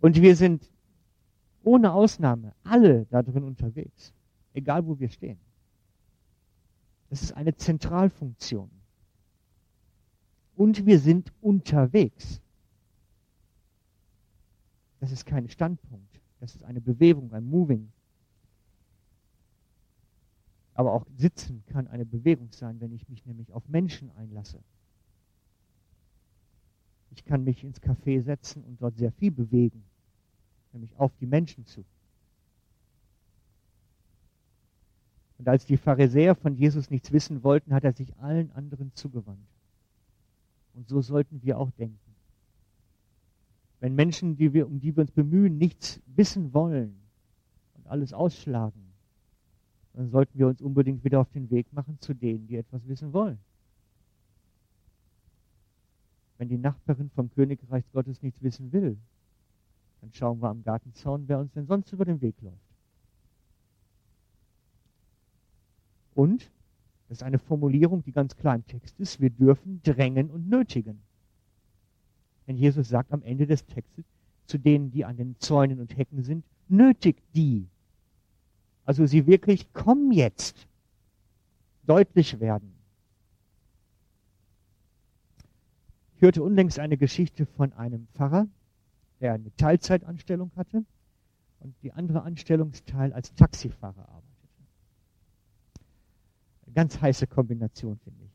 Und 0.00 0.20
wir 0.20 0.36
sind 0.36 0.70
ohne 1.62 1.92
Ausnahme 1.92 2.54
alle 2.64 3.06
da 3.06 3.22
drin 3.22 3.44
unterwegs, 3.44 4.12
egal 4.54 4.86
wo 4.86 4.98
wir 4.98 5.08
stehen. 5.08 5.38
Das 7.10 7.22
ist 7.22 7.32
eine 7.32 7.54
Zentralfunktion. 7.54 8.70
Und 10.56 10.86
wir 10.86 10.98
sind 10.98 11.32
unterwegs. 11.40 12.40
Das 15.00 15.10
ist 15.10 15.26
kein 15.26 15.48
Standpunkt. 15.48 16.20
Das 16.38 16.54
ist 16.54 16.62
eine 16.62 16.80
Bewegung, 16.80 17.32
ein 17.32 17.44
Moving. 17.44 17.90
Aber 20.74 20.92
auch 20.92 21.04
sitzen 21.16 21.62
kann 21.66 21.88
eine 21.88 22.06
Bewegung 22.06 22.52
sein, 22.52 22.80
wenn 22.80 22.92
ich 22.92 23.08
mich 23.08 23.26
nämlich 23.26 23.52
auf 23.52 23.68
Menschen 23.68 24.10
einlasse. 24.16 24.60
Ich 27.10 27.24
kann 27.24 27.44
mich 27.44 27.64
ins 27.64 27.82
Café 27.82 28.22
setzen 28.22 28.62
und 28.64 28.80
dort 28.80 28.96
sehr 28.96 29.12
viel 29.12 29.30
bewegen, 29.30 29.82
nämlich 30.72 30.96
auf 30.96 31.12
die 31.16 31.26
Menschen 31.26 31.66
zu. 31.66 31.84
Und 35.38 35.48
als 35.48 35.64
die 35.64 35.78
Pharisäer 35.78 36.34
von 36.34 36.54
Jesus 36.54 36.90
nichts 36.90 37.12
wissen 37.12 37.42
wollten, 37.42 37.72
hat 37.72 37.84
er 37.84 37.94
sich 37.94 38.14
allen 38.18 38.50
anderen 38.52 38.92
zugewandt. 38.94 39.48
Und 40.74 40.86
so 40.86 41.00
sollten 41.00 41.42
wir 41.42 41.58
auch 41.58 41.70
denken. 41.72 41.98
Wenn 43.80 43.94
Menschen, 43.94 44.36
die 44.36 44.52
wir, 44.52 44.66
um 44.66 44.78
die 44.78 44.94
wir 44.94 45.00
uns 45.00 45.10
bemühen, 45.10 45.56
nichts 45.56 46.00
wissen 46.14 46.52
wollen 46.52 46.94
und 47.74 47.86
alles 47.86 48.12
ausschlagen, 48.12 48.92
dann 49.94 50.10
sollten 50.10 50.38
wir 50.38 50.46
uns 50.46 50.60
unbedingt 50.60 51.02
wieder 51.04 51.20
auf 51.20 51.30
den 51.30 51.50
Weg 51.50 51.72
machen 51.72 51.98
zu 52.00 52.14
denen, 52.14 52.46
die 52.46 52.56
etwas 52.56 52.86
wissen 52.86 53.12
wollen. 53.12 53.38
Wenn 56.40 56.48
die 56.48 56.56
Nachbarin 56.56 57.10
vom 57.10 57.30
Königreich 57.30 57.84
Gottes 57.92 58.22
nichts 58.22 58.42
wissen 58.42 58.72
will, 58.72 58.96
dann 60.00 60.10
schauen 60.14 60.40
wir 60.40 60.48
am 60.48 60.62
Gartenzaun, 60.62 61.24
wer 61.26 61.38
uns 61.38 61.52
denn 61.52 61.66
sonst 61.66 61.92
über 61.92 62.06
den 62.06 62.22
Weg 62.22 62.34
läuft. 62.40 62.56
Und, 66.14 66.50
das 67.08 67.18
ist 67.18 67.22
eine 67.22 67.38
Formulierung, 67.38 68.02
die 68.04 68.12
ganz 68.12 68.34
klar 68.36 68.54
im 68.54 68.66
Text 68.66 68.98
ist, 68.98 69.20
wir 69.20 69.28
dürfen 69.28 69.82
drängen 69.82 70.30
und 70.30 70.48
nötigen. 70.48 71.02
Denn 72.46 72.56
Jesus 72.56 72.88
sagt 72.88 73.12
am 73.12 73.22
Ende 73.22 73.46
des 73.46 73.66
Textes 73.66 74.06
zu 74.46 74.56
denen, 74.56 74.90
die 74.90 75.04
an 75.04 75.18
den 75.18 75.36
Zäunen 75.40 75.78
und 75.78 75.94
Hecken 75.94 76.22
sind, 76.22 76.42
nötigt 76.68 77.22
die. 77.34 77.68
Also 78.86 79.04
sie 79.04 79.26
wirklich, 79.26 79.70
komm 79.74 80.10
jetzt, 80.10 80.66
deutlich 81.82 82.40
werden. 82.40 82.79
Ich 86.20 86.22
hörte 86.22 86.42
unlängst 86.42 86.78
eine 86.78 86.98
Geschichte 86.98 87.46
von 87.46 87.72
einem 87.72 88.06
Pfarrer, 88.12 88.46
der 89.20 89.32
eine 89.32 89.56
Teilzeitanstellung 89.56 90.52
hatte 90.54 90.84
und 91.60 91.74
die 91.82 91.94
andere 91.94 92.24
Anstellungsteil 92.24 93.14
als 93.14 93.34
Taxifahrer 93.34 94.06
arbeitete 94.06 94.30
ganz 96.74 97.00
heiße 97.00 97.26
Kombination, 97.26 97.98
finde 97.98 98.22
ich. 98.22 98.30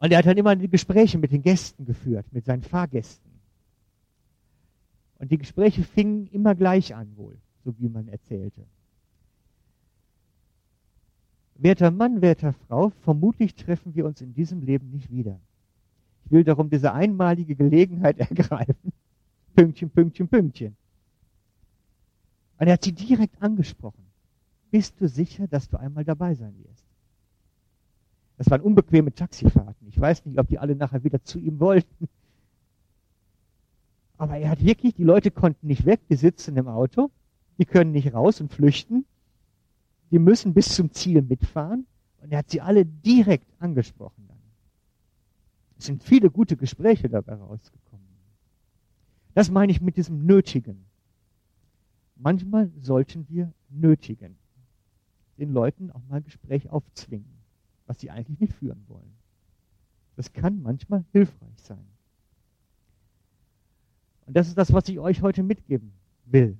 Und 0.00 0.10
er 0.10 0.18
hat 0.18 0.26
dann 0.26 0.36
immer 0.36 0.56
die 0.56 0.68
Gespräche 0.68 1.18
mit 1.18 1.30
den 1.30 1.42
Gästen 1.42 1.84
geführt, 1.84 2.26
mit 2.32 2.44
seinen 2.44 2.62
Fahrgästen. 2.62 3.30
Und 5.20 5.30
die 5.30 5.38
Gespräche 5.38 5.84
fingen 5.84 6.26
immer 6.26 6.56
gleich 6.56 6.96
an, 6.96 7.16
wohl, 7.16 7.38
so 7.64 7.78
wie 7.78 7.88
man 7.88 8.08
erzählte. 8.08 8.66
Werter 11.58 11.90
Mann, 11.90 12.22
werter 12.22 12.52
Frau, 12.52 12.90
vermutlich 13.02 13.54
treffen 13.54 13.94
wir 13.94 14.06
uns 14.06 14.20
in 14.20 14.32
diesem 14.32 14.62
Leben 14.62 14.90
nicht 14.90 15.10
wieder. 15.10 15.38
Ich 16.24 16.30
will 16.30 16.44
darum 16.44 16.70
diese 16.70 16.92
einmalige 16.92 17.54
Gelegenheit 17.54 18.18
ergreifen. 18.30 18.92
Pünktchen, 19.54 19.90
Pünktchen, 19.90 20.28
Pünktchen. 20.28 20.76
Und 22.58 22.66
er 22.66 22.74
hat 22.74 22.84
sie 22.84 22.92
direkt 22.92 23.42
angesprochen 23.42 24.08
bist 24.70 25.00
du 25.00 25.08
sicher, 25.08 25.46
dass 25.46 25.68
du 25.68 25.78
einmal 25.78 26.04
dabei 26.04 26.34
sein 26.34 26.54
wirst? 26.64 26.84
Das 28.36 28.50
waren 28.50 28.60
unbequeme 28.60 29.12
Taxifahrten. 29.12 29.88
Ich 29.88 29.98
weiß 29.98 30.24
nicht, 30.26 30.38
ob 30.38 30.48
die 30.48 30.58
alle 30.58 30.76
nachher 30.76 31.02
wieder 31.02 31.22
zu 31.24 31.38
ihm 31.38 31.58
wollten. 31.58 32.08
Aber 34.16 34.36
er 34.36 34.50
hat 34.50 34.62
wirklich, 34.62 34.94
die 34.94 35.04
Leute 35.04 35.30
konnten 35.30 35.66
nicht 35.66 35.84
weg, 35.84 36.00
die 36.08 36.16
sitzen 36.16 36.56
im 36.56 36.68
Auto, 36.68 37.10
die 37.58 37.64
können 37.64 37.92
nicht 37.92 38.12
raus 38.14 38.40
und 38.40 38.52
flüchten. 38.52 39.06
Die 40.10 40.18
müssen 40.18 40.54
bis 40.54 40.74
zum 40.74 40.92
Ziel 40.92 41.22
mitfahren. 41.22 41.86
Und 42.20 42.32
er 42.32 42.38
hat 42.38 42.50
sie 42.50 42.60
alle 42.60 42.84
direkt 42.84 43.48
angesprochen 43.60 44.24
dann. 44.26 44.38
Es 45.78 45.86
sind 45.86 46.02
viele 46.02 46.30
gute 46.30 46.56
Gespräche 46.56 47.08
dabei 47.08 47.34
rausgekommen. 47.34 48.06
Das 49.34 49.50
meine 49.50 49.70
ich 49.70 49.80
mit 49.80 49.96
diesem 49.96 50.26
Nötigen. 50.26 50.84
Manchmal 52.16 52.72
sollten 52.80 53.28
wir 53.28 53.52
nötigen 53.68 54.36
den 55.38 55.52
Leuten 55.52 55.90
auch 55.90 56.02
mal 56.08 56.20
Gespräch 56.20 56.68
aufzwingen, 56.68 57.38
was 57.86 58.00
sie 58.00 58.10
eigentlich 58.10 58.40
nicht 58.40 58.52
führen 58.54 58.84
wollen. 58.88 59.14
Das 60.16 60.32
kann 60.32 60.62
manchmal 60.62 61.04
hilfreich 61.12 61.58
sein. 61.62 61.86
Und 64.26 64.36
das 64.36 64.48
ist 64.48 64.58
das, 64.58 64.72
was 64.72 64.88
ich 64.88 64.98
euch 64.98 65.22
heute 65.22 65.42
mitgeben 65.42 65.92
will. 66.26 66.58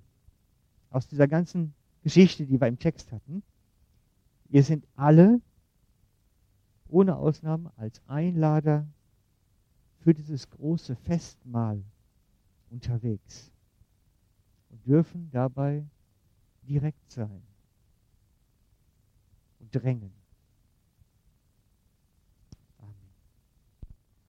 Aus 0.90 1.06
dieser 1.06 1.28
ganzen 1.28 1.74
Geschichte, 2.08 2.46
die 2.46 2.58
wir 2.58 2.68
im 2.68 2.78
Text 2.78 3.12
hatten. 3.12 3.42
Wir 4.48 4.62
sind 4.62 4.88
alle 4.96 5.42
ohne 6.88 7.14
Ausnahme 7.16 7.70
als 7.76 8.00
Einlader 8.06 8.88
für 9.98 10.14
dieses 10.14 10.48
große 10.48 10.96
Festmahl 10.96 11.84
unterwegs 12.70 13.52
und 14.70 14.86
dürfen 14.86 15.28
dabei 15.32 15.84
direkt 16.62 17.12
sein 17.12 17.42
drängen. 19.70 20.14